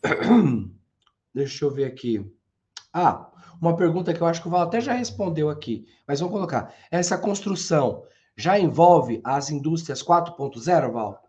Deixa 1.33 1.65
eu 1.65 1.71
ver 1.71 1.85
aqui. 1.85 2.23
Ah, 2.93 3.31
uma 3.59 3.75
pergunta 3.75 4.13
que 4.13 4.21
eu 4.21 4.27
acho 4.27 4.43
que 4.43 4.47
o 4.47 4.51
Val 4.51 4.61
até 4.61 4.79
já 4.79 4.93
respondeu 4.93 5.49
aqui, 5.49 5.87
mas 6.07 6.19
vamos 6.19 6.35
colocar. 6.35 6.71
Essa 6.91 7.17
construção 7.17 8.03
já 8.37 8.59
envolve 8.59 9.21
as 9.23 9.49
indústrias 9.49 10.03
4.0, 10.03 10.91
Val? 10.91 11.23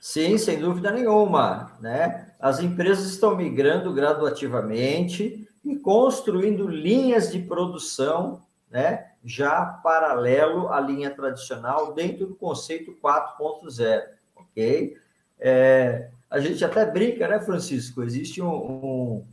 Sim, 0.00 0.38
sem 0.38 0.58
dúvida 0.58 0.90
nenhuma, 0.90 1.76
né? 1.78 2.34
As 2.40 2.60
empresas 2.60 3.04
estão 3.04 3.36
migrando 3.36 3.92
gradativamente 3.92 5.46
e 5.62 5.76
construindo 5.76 6.66
linhas 6.66 7.30
de 7.30 7.38
produção, 7.38 8.42
né? 8.72 9.12
Já 9.24 9.64
paralelo 9.64 10.72
à 10.72 10.80
linha 10.80 11.10
tradicional 11.10 11.92
dentro 11.92 12.26
do 12.26 12.34
conceito 12.34 12.96
4.0, 13.00 14.02
ok? 14.34 14.96
É, 15.38 16.08
a 16.28 16.40
gente 16.40 16.64
até 16.64 16.84
brinca, 16.84 17.28
né, 17.28 17.38
Francisco? 17.38 18.02
Existe 18.02 18.40
um, 18.40 18.48
um 18.48 19.26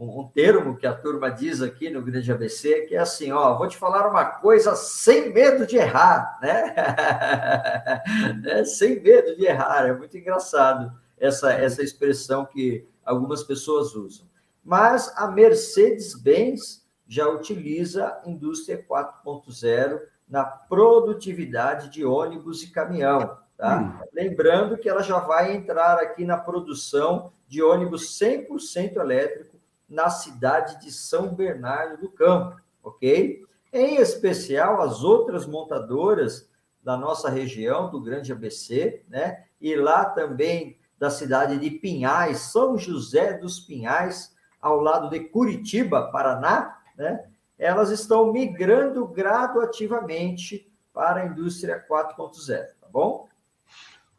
um, 0.00 0.26
termo 0.28 0.78
que 0.78 0.86
a 0.86 0.94
turma 0.94 1.30
diz 1.30 1.60
aqui 1.60 1.90
no 1.90 2.00
Grande 2.00 2.32
ABC, 2.32 2.86
que 2.86 2.96
é 2.96 2.98
assim, 2.98 3.30
ó, 3.32 3.58
vou 3.58 3.68
te 3.68 3.76
falar 3.76 4.08
uma 4.08 4.24
coisa 4.24 4.74
sem 4.74 5.30
medo 5.30 5.66
de 5.66 5.76
errar, 5.76 6.38
né? 6.40 6.74
é, 8.48 8.64
sem 8.64 8.98
medo 8.98 9.36
de 9.36 9.44
errar, 9.44 9.86
é 9.86 9.92
muito 9.92 10.16
engraçado 10.16 10.90
essa, 11.18 11.52
essa 11.52 11.82
expressão 11.82 12.46
que 12.46 12.88
algumas 13.04 13.44
pessoas 13.44 13.94
usam. 13.94 14.26
Mas 14.64 15.12
a 15.16 15.26
Mercedes-Benz 15.26 16.79
já 17.10 17.28
utiliza 17.28 18.22
indústria 18.24 18.86
4.0 18.88 20.00
na 20.28 20.44
produtividade 20.44 21.90
de 21.90 22.04
ônibus 22.04 22.62
e 22.62 22.70
caminhão. 22.70 23.36
Tá? 23.58 23.80
Hum. 23.80 24.06
Lembrando 24.14 24.78
que 24.78 24.88
ela 24.88 25.02
já 25.02 25.18
vai 25.18 25.52
entrar 25.52 25.98
aqui 25.98 26.24
na 26.24 26.36
produção 26.36 27.32
de 27.48 27.60
ônibus 27.60 28.16
100% 28.16 28.96
elétrico 28.96 29.56
na 29.88 30.08
cidade 30.08 30.80
de 30.80 30.92
São 30.92 31.34
Bernardo 31.34 32.00
do 32.00 32.08
Campo, 32.08 32.60
ok? 32.80 33.44
Em 33.72 33.96
especial 33.96 34.80
as 34.80 35.02
outras 35.02 35.46
montadoras 35.46 36.48
da 36.80 36.96
nossa 36.96 37.28
região, 37.28 37.90
do 37.90 38.00
Grande 38.00 38.30
ABC, 38.30 39.02
né? 39.08 39.46
E 39.60 39.74
lá 39.74 40.04
também 40.04 40.78
da 40.96 41.10
cidade 41.10 41.58
de 41.58 41.70
Pinhais, 41.72 42.38
São 42.38 42.78
José 42.78 43.32
dos 43.32 43.58
Pinhais, 43.58 44.32
ao 44.62 44.80
lado 44.80 45.10
de 45.10 45.18
Curitiba, 45.18 46.12
Paraná, 46.12 46.76
né? 47.00 47.24
Elas 47.58 47.90
estão 47.90 48.30
migrando 48.30 49.06
gradativamente 49.08 50.70
para 50.92 51.22
a 51.22 51.26
indústria 51.26 51.84
4.0, 51.90 52.66
tá 52.78 52.88
bom? 52.92 53.26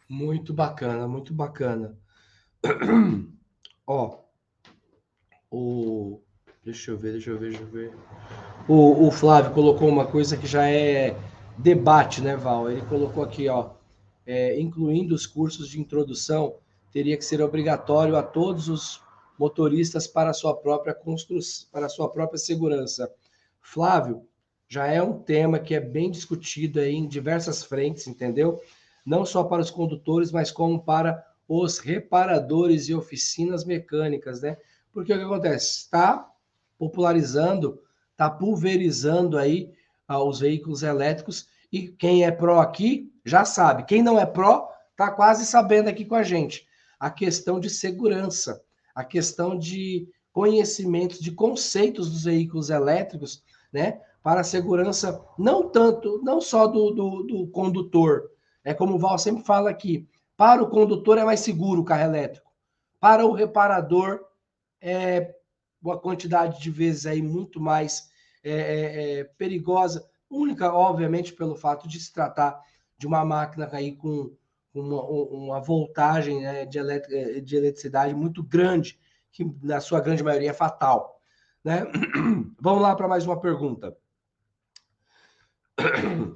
Muito 0.09 0.53
bacana, 0.53 1.07
muito 1.07 1.33
bacana. 1.33 1.95
Ó, 3.87 4.19
o. 5.49 6.21
Deixa 6.63 6.91
eu 6.91 6.97
ver, 6.97 7.13
deixa 7.13 7.31
eu 7.31 7.39
ver, 7.39 7.49
deixa 7.49 7.63
eu 7.63 7.67
ver. 7.67 7.95
O, 8.67 9.07
o 9.07 9.11
Flávio 9.11 9.51
colocou 9.51 9.87
uma 9.87 10.05
coisa 10.05 10.37
que 10.37 10.45
já 10.45 10.67
é 10.67 11.15
debate, 11.57 12.21
né, 12.21 12.35
Val? 12.35 12.69
Ele 12.69 12.81
colocou 12.83 13.23
aqui, 13.23 13.49
ó, 13.49 13.71
é, 14.25 14.59
incluindo 14.59 15.15
os 15.15 15.25
cursos 15.25 15.67
de 15.67 15.79
introdução, 15.79 16.55
teria 16.91 17.17
que 17.17 17.25
ser 17.25 17.41
obrigatório 17.41 18.15
a 18.15 18.23
todos 18.23 18.69
os 18.69 19.01
motoristas 19.41 20.05
para 20.05 20.29
a 20.29 20.33
sua 20.33 20.55
própria 20.55 20.93
construção, 20.93 21.67
para 21.71 21.89
sua 21.89 22.07
própria 22.07 22.37
segurança. 22.37 23.11
Flávio, 23.59 24.27
já 24.69 24.85
é 24.85 25.01
um 25.01 25.17
tema 25.17 25.57
que 25.57 25.73
é 25.73 25.79
bem 25.79 26.11
discutido 26.11 26.79
aí 26.79 26.93
em 26.93 27.07
diversas 27.07 27.63
frentes, 27.63 28.05
entendeu? 28.05 28.61
Não 29.03 29.25
só 29.25 29.43
para 29.43 29.59
os 29.59 29.71
condutores, 29.71 30.31
mas 30.31 30.51
como 30.51 30.83
para 30.83 31.25
os 31.47 31.79
reparadores 31.79 32.87
e 32.87 32.93
oficinas 32.93 33.65
mecânicas, 33.65 34.43
né? 34.43 34.57
Porque 34.93 35.11
o 35.11 35.17
que 35.17 35.23
acontece? 35.23 35.79
Está 35.79 36.31
popularizando, 36.77 37.81
está 38.11 38.29
pulverizando 38.29 39.39
aí 39.39 39.73
ah, 40.07 40.23
os 40.23 40.41
veículos 40.41 40.83
elétricos 40.83 41.47
e 41.71 41.87
quem 41.87 42.25
é 42.25 42.31
pró 42.31 42.59
aqui 42.59 43.11
já 43.25 43.43
sabe. 43.43 43.85
Quem 43.85 44.03
não 44.03 44.19
é 44.19 44.25
pró 44.25 44.69
está 44.91 45.09
quase 45.09 45.47
sabendo 45.47 45.89
aqui 45.89 46.05
com 46.05 46.15
a 46.15 46.21
gente. 46.21 46.67
A 46.99 47.09
questão 47.09 47.59
de 47.59 47.71
segurança, 47.71 48.63
a 48.95 49.03
questão 49.03 49.57
de 49.57 50.07
conhecimentos, 50.31 51.19
de 51.19 51.31
conceitos 51.31 52.09
dos 52.09 52.23
veículos 52.23 52.69
elétricos, 52.69 53.43
né? 53.71 54.01
Para 54.23 54.41
a 54.41 54.45
segurança, 54.45 55.23
não 55.37 55.69
tanto, 55.69 56.21
não 56.23 56.39
só 56.39 56.67
do, 56.67 56.91
do, 56.91 57.23
do 57.23 57.47
condutor. 57.47 58.29
É 58.63 58.73
como 58.73 58.95
o 58.95 58.99
Val 58.99 59.17
sempre 59.17 59.43
fala 59.43 59.69
aqui: 59.69 60.07
para 60.37 60.61
o 60.61 60.69
condutor 60.69 61.17
é 61.17 61.23
mais 61.23 61.39
seguro 61.39 61.81
o 61.81 61.85
carro 61.85 62.03
elétrico. 62.03 62.51
Para 62.99 63.25
o 63.25 63.31
reparador 63.31 64.23
é 64.79 65.35
uma 65.81 65.97
quantidade 65.97 66.61
de 66.61 66.69
vezes 66.69 67.05
aí 67.05 67.21
muito 67.21 67.59
mais 67.59 68.09
é, 68.43 68.51
é, 68.51 69.19
é, 69.19 69.23
perigosa, 69.23 70.07
única, 70.29 70.71
obviamente, 70.71 71.33
pelo 71.33 71.55
fato 71.55 71.87
de 71.87 71.99
se 71.99 72.13
tratar 72.13 72.59
de 72.97 73.07
uma 73.07 73.25
máquina 73.25 73.67
aí 73.71 73.95
com 73.95 74.31
uma, 74.73 75.03
uma 75.03 75.59
voltagem 75.59 76.41
né, 76.41 76.65
de, 76.65 76.77
elet 76.77 77.41
de 77.41 77.55
eletricidade 77.55 78.13
muito 78.13 78.43
grande, 78.43 78.99
que 79.31 79.45
na 79.61 79.79
sua 79.79 79.99
grande 79.99 80.23
maioria 80.23 80.51
é 80.51 80.53
fatal. 80.53 81.19
Né? 81.63 81.85
Vamos 82.59 82.81
lá 82.81 82.95
para 82.95 83.07
mais 83.07 83.25
uma 83.25 83.39
pergunta. 83.39 83.95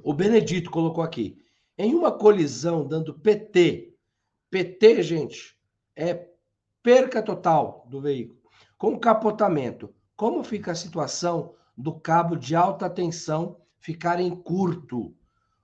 O 0.02 0.12
Benedito 0.12 0.70
colocou 0.70 1.02
aqui. 1.02 1.38
Em 1.78 1.94
uma 1.94 2.10
colisão 2.10 2.86
dando 2.86 3.14
PT, 3.14 3.94
PT, 4.50 5.02
gente, 5.02 5.58
é 5.94 6.28
perca 6.82 7.22
total 7.22 7.86
do 7.88 8.00
veículo. 8.00 8.40
Com 8.78 8.98
capotamento, 8.98 9.94
como 10.16 10.42
fica 10.42 10.72
a 10.72 10.76
situação 10.76 11.54
do 11.76 11.94
cabo 11.94 12.36
de 12.36 12.56
alta 12.56 12.88
tensão 12.88 13.60
ficar 13.78 14.20
em 14.20 14.34
curto? 14.34 15.14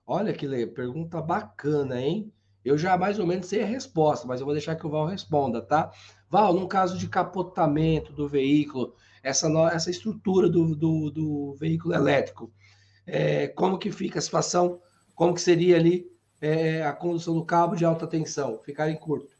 Olha 0.05 0.33
que 0.33 0.67
pergunta 0.67 1.21
bacana, 1.21 1.99
hein? 1.99 2.31
Eu 2.63 2.77
já 2.77 2.97
mais 2.97 3.19
ou 3.19 3.27
menos 3.27 3.47
sei 3.47 3.63
a 3.63 3.67
resposta, 3.67 4.27
mas 4.27 4.39
eu 4.39 4.45
vou 4.45 4.53
deixar 4.53 4.75
que 4.75 4.85
o 4.85 4.89
Val 4.89 5.05
responda, 5.05 5.61
tá? 5.61 5.91
Val, 6.29 6.53
num 6.53 6.67
caso 6.67 6.97
de 6.97 7.07
capotamento 7.07 8.13
do 8.13 8.27
veículo, 8.27 8.95
essa, 9.21 9.47
essa 9.71 9.91
estrutura 9.91 10.49
do, 10.49 10.75
do, 10.75 11.11
do 11.11 11.55
veículo 11.55 11.93
elétrico, 11.93 12.51
é, 13.05 13.47
como 13.47 13.77
que 13.77 13.91
fica 13.91 14.19
a 14.19 14.21
situação? 14.21 14.81
Como 15.15 15.33
que 15.33 15.41
seria 15.41 15.77
ali 15.77 16.09
é, 16.41 16.83
a 16.83 16.93
condução 16.93 17.33
do 17.33 17.45
cabo 17.45 17.75
de 17.75 17.85
alta 17.85 18.07
tensão? 18.07 18.59
Ficar 18.63 18.89
em 18.89 18.95
curto. 18.95 19.35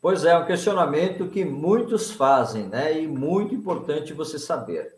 Pois 0.00 0.24
é, 0.24 0.36
um 0.36 0.44
questionamento 0.44 1.28
que 1.28 1.44
muitos 1.44 2.10
fazem, 2.10 2.66
né? 2.66 3.00
E 3.00 3.06
muito 3.06 3.54
importante 3.54 4.12
você 4.12 4.38
saber. 4.38 4.92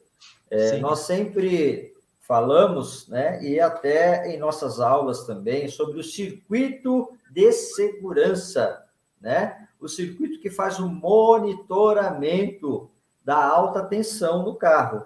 É, 0.51 0.79
nós 0.79 1.01
sempre 1.01 1.94
falamos, 2.27 3.07
né? 3.09 3.43
E 3.43 3.61
até 3.61 4.35
em 4.35 4.39
nossas 4.39 4.81
aulas 4.81 5.25
também 5.25 5.69
sobre 5.69 5.99
o 5.99 6.05
circuito 6.05 7.11
de 7.31 7.53
segurança, 7.53 8.83
né? 9.21 9.69
O 9.79 9.89
circuito 9.89 10.41
que 10.41 10.51
faz 10.51 10.79
o 10.79 10.89
monitoramento 10.89 12.91
da 13.23 13.45
alta 13.45 13.85
tensão 13.85 14.43
no 14.43 14.55
carro. 14.55 15.05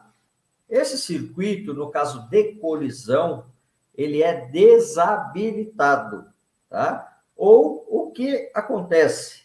Esse 0.68 0.96
circuito, 0.96 1.74
no 1.74 1.90
caso 1.90 2.28
de 2.28 2.54
colisão, 2.54 3.46
ele 3.94 4.22
é 4.22 4.46
desabilitado, 4.46 6.26
tá? 6.68 7.20
Ou 7.36 7.84
o 7.88 8.12
que 8.12 8.50
acontece? 8.54 9.42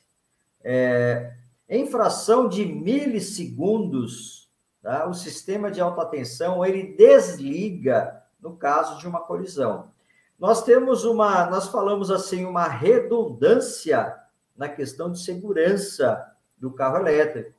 É, 0.64 1.34
em 1.68 1.88
fração 1.88 2.48
de 2.48 2.66
milissegundos, 2.66 4.43
tá? 4.84 5.08
o 5.08 5.14
sistema 5.14 5.72
de 5.72 5.82
alta 5.82 6.06
tensão 6.06 6.64
ele 6.64 6.94
desliga 6.96 8.22
no 8.40 8.56
caso 8.56 9.00
de 9.00 9.08
uma 9.08 9.22
colisão. 9.22 9.92
Nós 10.38 10.64
temos 10.64 11.06
uma, 11.06 11.50
nós 11.50 11.70
falamos 11.70 12.12
assim, 12.12 12.44
uma 12.44 12.68
redundância 12.68 14.20
na 14.56 14.68
questão 14.68 15.10
de 15.10 15.24
segurança 15.24 16.32
do 16.58 16.70
carro 16.72 16.98
elétrico, 16.98 17.54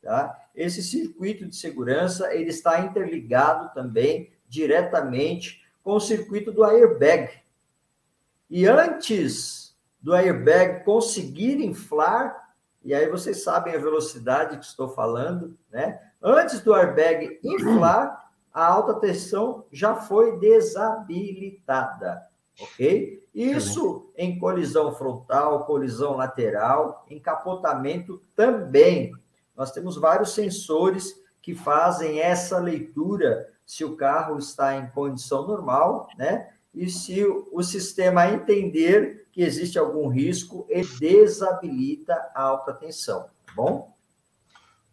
tá? 0.00 0.36
Esse 0.54 0.82
circuito 0.82 1.46
de 1.46 1.56
segurança 1.56 2.32
ele 2.34 2.50
está 2.50 2.80
interligado 2.80 3.72
também 3.74 4.32
diretamente 4.48 5.64
com 5.82 5.94
o 5.94 6.00
circuito 6.00 6.52
do 6.52 6.64
airbag. 6.64 7.30
E 8.48 8.66
antes 8.66 9.76
do 10.00 10.14
airbag 10.14 10.84
conseguir 10.84 11.62
inflar, 11.62 12.49
e 12.82 12.94
aí 12.94 13.08
vocês 13.08 13.42
sabem 13.42 13.74
a 13.74 13.78
velocidade 13.78 14.58
que 14.58 14.64
estou 14.64 14.88
falando, 14.88 15.56
né? 15.70 16.00
Antes 16.22 16.60
do 16.60 16.74
airbag 16.74 17.38
inflar, 17.42 18.30
a 18.52 18.66
alta 18.66 18.94
tensão 18.94 19.64
já 19.70 19.94
foi 19.94 20.38
desabilitada, 20.38 22.26
ok? 22.60 23.20
Isso 23.34 24.10
em 24.16 24.38
colisão 24.38 24.92
frontal, 24.94 25.64
colisão 25.66 26.16
lateral, 26.16 27.06
encapotamento 27.08 28.22
também. 28.34 29.12
Nós 29.56 29.70
temos 29.70 29.96
vários 29.96 30.34
sensores 30.34 31.14
que 31.40 31.54
fazem 31.54 32.20
essa 32.20 32.58
leitura 32.58 33.48
se 33.64 33.84
o 33.84 33.96
carro 33.96 34.36
está 34.36 34.74
em 34.74 34.90
condição 34.90 35.46
normal, 35.46 36.08
né? 36.18 36.50
E 36.72 36.88
se 36.88 37.24
o 37.24 37.62
sistema 37.62 38.28
entender 38.28 39.28
que 39.32 39.42
existe 39.42 39.78
algum 39.78 40.08
risco, 40.08 40.66
ele 40.68 40.88
desabilita 40.98 42.14
a 42.34 42.42
alta 42.42 42.72
tensão, 42.72 43.28
tá 43.44 43.52
bom? 43.54 43.96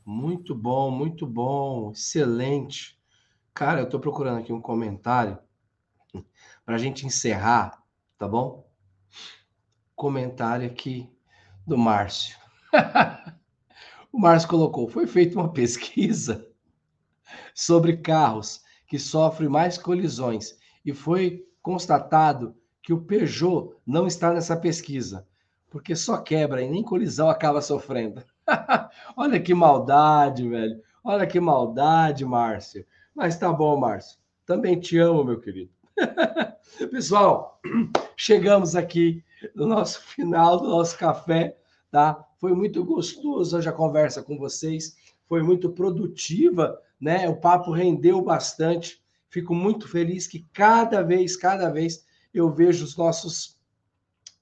Muito 0.06 0.56
bom, 0.56 0.90
muito 0.90 1.28
bom, 1.28 1.92
excelente. 1.92 3.00
Cara, 3.54 3.82
eu 3.82 3.86
estou 3.86 4.00
procurando 4.00 4.40
aqui 4.40 4.54
um 4.54 4.62
comentário 4.62 5.38
para 6.66 6.76
a 6.76 6.78
gente 6.78 7.06
encerrar, 7.06 7.84
tá 8.18 8.28
bom? 8.28 8.68
Comentário 9.96 10.66
aqui 10.66 11.10
do 11.66 11.78
Márcio. 11.78 12.38
o 14.12 14.20
Márcio 14.20 14.50
colocou: 14.50 14.88
foi 14.88 15.08
feita 15.08 15.38
uma 15.38 15.52
pesquisa 15.52 16.48
sobre 17.54 17.98
carros 17.98 18.62
que 18.88 18.98
sofrem 18.98 19.50
mais 19.50 19.78
colisões 19.78 20.58
e 20.86 20.94
foi 20.94 21.47
constatado 21.68 22.56
que 22.82 22.94
o 22.94 23.02
Peugeot 23.02 23.76
não 23.86 24.08
está 24.08 24.32
nessa 24.32 24.56
pesquisa, 24.56 25.28
porque 25.70 25.98
só 25.98 26.16
quebra 26.18 26.62
e 26.62 26.70
nem 26.70 26.82
colisão 26.82 27.30
acaba 27.30 27.62
sofrendo. 27.62 28.24
Olha 29.18 29.38
que 29.38 29.54
maldade, 29.54 30.48
velho. 30.48 30.82
Olha 31.04 31.28
que 31.28 31.42
maldade, 31.42 32.24
Márcio. 32.24 32.86
Mas 33.14 33.38
tá 33.38 33.52
bom, 33.52 33.76
Márcio. 33.76 34.18
Também 34.46 34.80
te 34.80 34.98
amo, 34.98 35.26
meu 35.26 35.42
querido. 35.42 35.70
Pessoal, 36.90 37.60
chegamos 38.16 38.74
aqui 38.74 39.22
no 39.54 39.68
nosso 39.68 40.02
final 40.04 40.62
do 40.62 40.70
nosso 40.70 40.98
café, 40.98 41.58
tá? 41.92 42.26
Foi 42.40 42.54
muito 42.54 42.82
gostoso 42.86 43.58
hoje 43.58 43.68
a 43.68 43.74
conversa 43.74 44.24
com 44.24 44.38
vocês, 44.38 44.96
foi 45.28 45.44
muito 45.44 45.70
produtiva, 45.72 46.80
né? 46.98 47.28
O 47.28 47.36
papo 47.36 47.72
rendeu 47.72 48.22
bastante. 48.22 49.02
Fico 49.30 49.54
muito 49.54 49.88
feliz 49.88 50.28
que 50.28 50.46
cada 50.54 51.02
vez, 51.04 51.36
cada 51.36 51.70
vez 51.70 52.06
eu 52.34 52.52
vejo 52.52 52.84
os 52.84 52.96
nossos 52.96 53.58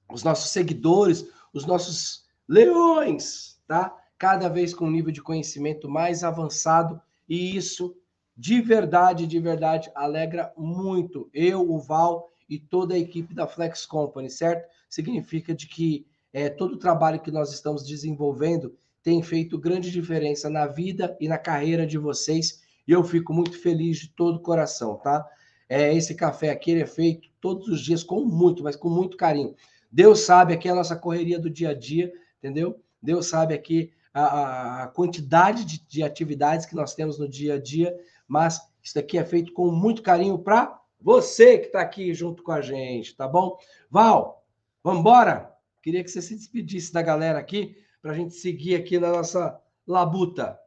os 0.08 0.22
nossos 0.22 0.50
seguidores, 0.50 1.28
os 1.52 1.66
nossos 1.66 2.26
leões, 2.48 3.60
tá? 3.66 3.92
Cada 4.16 4.48
vez 4.48 4.72
com 4.72 4.86
um 4.86 4.90
nível 4.90 5.10
de 5.10 5.20
conhecimento 5.20 5.88
mais 5.88 6.22
avançado 6.22 7.00
e 7.28 7.56
isso 7.56 7.96
de 8.36 8.60
verdade, 8.60 9.26
de 9.26 9.40
verdade 9.40 9.90
alegra 9.94 10.52
muito 10.56 11.28
eu, 11.32 11.68
o 11.68 11.78
Val 11.78 12.30
e 12.48 12.58
toda 12.58 12.94
a 12.94 12.98
equipe 12.98 13.34
da 13.34 13.46
Flex 13.46 13.86
Company, 13.86 14.30
certo? 14.30 14.68
Significa 14.88 15.54
de 15.54 15.66
que 15.66 16.06
é, 16.32 16.48
todo 16.50 16.74
o 16.74 16.78
trabalho 16.78 17.20
que 17.20 17.30
nós 17.30 17.52
estamos 17.52 17.84
desenvolvendo 17.84 18.76
tem 19.02 19.22
feito 19.22 19.58
grande 19.58 19.90
diferença 19.90 20.50
na 20.50 20.66
vida 20.66 21.16
e 21.20 21.28
na 21.28 21.38
carreira 21.38 21.86
de 21.86 21.96
vocês. 21.96 22.62
E 22.86 22.92
eu 22.92 23.02
fico 23.02 23.32
muito 23.32 23.58
feliz 23.60 23.98
de 23.98 24.08
todo 24.08 24.36
o 24.36 24.42
coração, 24.42 24.96
tá? 24.96 25.26
É, 25.68 25.92
esse 25.94 26.14
café 26.14 26.50
aqui 26.50 26.80
é 26.80 26.86
feito 26.86 27.28
todos 27.40 27.68
os 27.68 27.80
dias 27.80 28.02
com 28.02 28.24
muito, 28.24 28.62
mas 28.62 28.76
com 28.76 28.88
muito 28.88 29.16
carinho. 29.16 29.54
Deus 29.90 30.20
sabe 30.20 30.52
aqui 30.52 30.68
a 30.68 30.74
nossa 30.74 30.94
correria 30.94 31.38
do 31.38 31.50
dia 31.50 31.70
a 31.70 31.74
dia, 31.74 32.12
entendeu? 32.38 32.80
Deus 33.02 33.26
sabe 33.26 33.54
aqui 33.54 33.92
a, 34.12 34.84
a 34.84 34.88
quantidade 34.88 35.64
de, 35.64 35.78
de 35.86 36.02
atividades 36.02 36.66
que 36.66 36.74
nós 36.74 36.94
temos 36.94 37.18
no 37.18 37.28
dia 37.28 37.54
a 37.54 37.60
dia, 37.60 37.94
mas 38.26 38.60
isso 38.82 38.94
daqui 38.94 39.18
é 39.18 39.24
feito 39.24 39.52
com 39.52 39.70
muito 39.70 40.02
carinho 40.02 40.38
para 40.38 40.80
você 41.00 41.58
que 41.58 41.66
está 41.66 41.80
aqui 41.80 42.14
junto 42.14 42.42
com 42.42 42.52
a 42.52 42.60
gente, 42.60 43.14
tá 43.14 43.28
bom? 43.28 43.58
Val, 43.90 44.44
vamos 44.82 45.00
embora? 45.00 45.52
Queria 45.82 46.02
que 46.02 46.10
você 46.10 46.22
se 46.22 46.34
despedisse 46.34 46.92
da 46.92 47.02
galera 47.02 47.38
aqui 47.38 47.76
para 48.00 48.12
a 48.12 48.14
gente 48.14 48.34
seguir 48.34 48.74
aqui 48.76 48.98
na 48.98 49.10
nossa 49.10 49.60
labuta. 49.86 50.58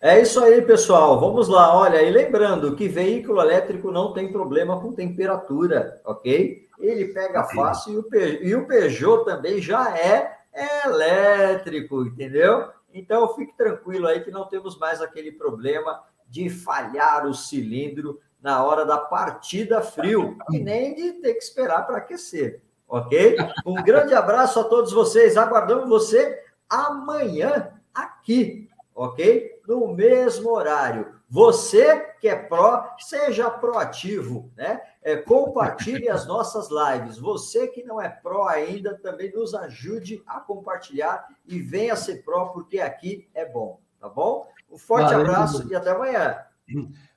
É 0.00 0.20
isso 0.20 0.42
aí, 0.42 0.62
pessoal. 0.62 1.18
Vamos 1.18 1.48
lá. 1.48 1.76
Olha, 1.76 2.02
e 2.02 2.10
lembrando 2.10 2.76
que 2.76 2.88
veículo 2.88 3.40
elétrico 3.40 3.90
não 3.90 4.12
tem 4.12 4.30
problema 4.30 4.80
com 4.80 4.92
temperatura, 4.92 6.00
ok? 6.04 6.66
Ele 6.78 7.06
pega 7.06 7.44
fácil 7.44 7.94
e 7.94 7.96
o, 7.98 8.02
Peugeot, 8.02 8.44
e 8.44 8.54
o 8.54 8.66
Peugeot 8.66 9.24
também 9.24 9.60
já 9.60 9.96
é 9.96 10.36
elétrico, 10.84 12.02
entendeu? 12.02 12.68
Então 12.92 13.34
fique 13.34 13.56
tranquilo 13.56 14.06
aí 14.06 14.20
que 14.20 14.30
não 14.30 14.46
temos 14.46 14.78
mais 14.78 15.00
aquele 15.00 15.32
problema 15.32 16.02
de 16.28 16.50
falhar 16.50 17.26
o 17.26 17.34
cilindro 17.34 18.20
na 18.42 18.62
hora 18.62 18.84
da 18.84 18.98
partida 18.98 19.80
frio 19.80 20.36
e 20.50 20.58
nem 20.58 20.94
de 20.94 21.12
ter 21.14 21.34
que 21.34 21.42
esperar 21.42 21.86
para 21.86 21.98
aquecer 21.98 22.60
ok? 22.88 23.36
Um 23.64 23.74
grande 23.82 24.14
abraço 24.14 24.60
a 24.60 24.64
todos 24.64 24.92
vocês. 24.92 25.36
Aguardamos 25.36 25.88
você 25.88 26.42
amanhã 26.68 27.72
aqui, 27.94 28.68
ok? 28.94 29.55
No 29.66 29.88
mesmo 29.94 30.50
horário. 30.50 31.14
Você 31.28 32.00
que 32.20 32.28
é 32.28 32.36
pró, 32.36 32.94
seja 32.98 33.50
proativo, 33.50 34.50
né? 34.56 34.80
É, 35.02 35.16
compartilhe 35.16 36.08
as 36.08 36.26
nossas 36.26 36.68
lives. 36.70 37.18
Você 37.18 37.66
que 37.68 37.82
não 37.82 38.00
é 38.00 38.08
pró 38.08 38.46
ainda, 38.46 38.96
também 38.98 39.32
nos 39.32 39.54
ajude 39.54 40.22
a 40.26 40.40
compartilhar 40.40 41.26
e 41.46 41.60
venha 41.60 41.96
ser 41.96 42.24
pró, 42.24 42.46
porque 42.46 42.78
aqui 42.78 43.28
é 43.34 43.44
bom, 43.44 43.80
tá 44.00 44.08
bom? 44.08 44.46
Um 44.70 44.78
forte 44.78 45.10
Valeu, 45.10 45.20
abraço 45.20 45.68
e 45.68 45.74
até 45.74 45.90
amanhã. 45.90 46.38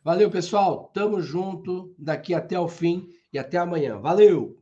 Valeu, 0.03 0.29
pessoal. 0.29 0.89
Tamo 0.93 1.21
junto 1.21 1.93
daqui 1.97 2.33
até 2.33 2.59
o 2.59 2.67
fim 2.67 3.09
e 3.31 3.39
até 3.39 3.57
amanhã. 3.57 3.97
Valeu! 3.97 4.58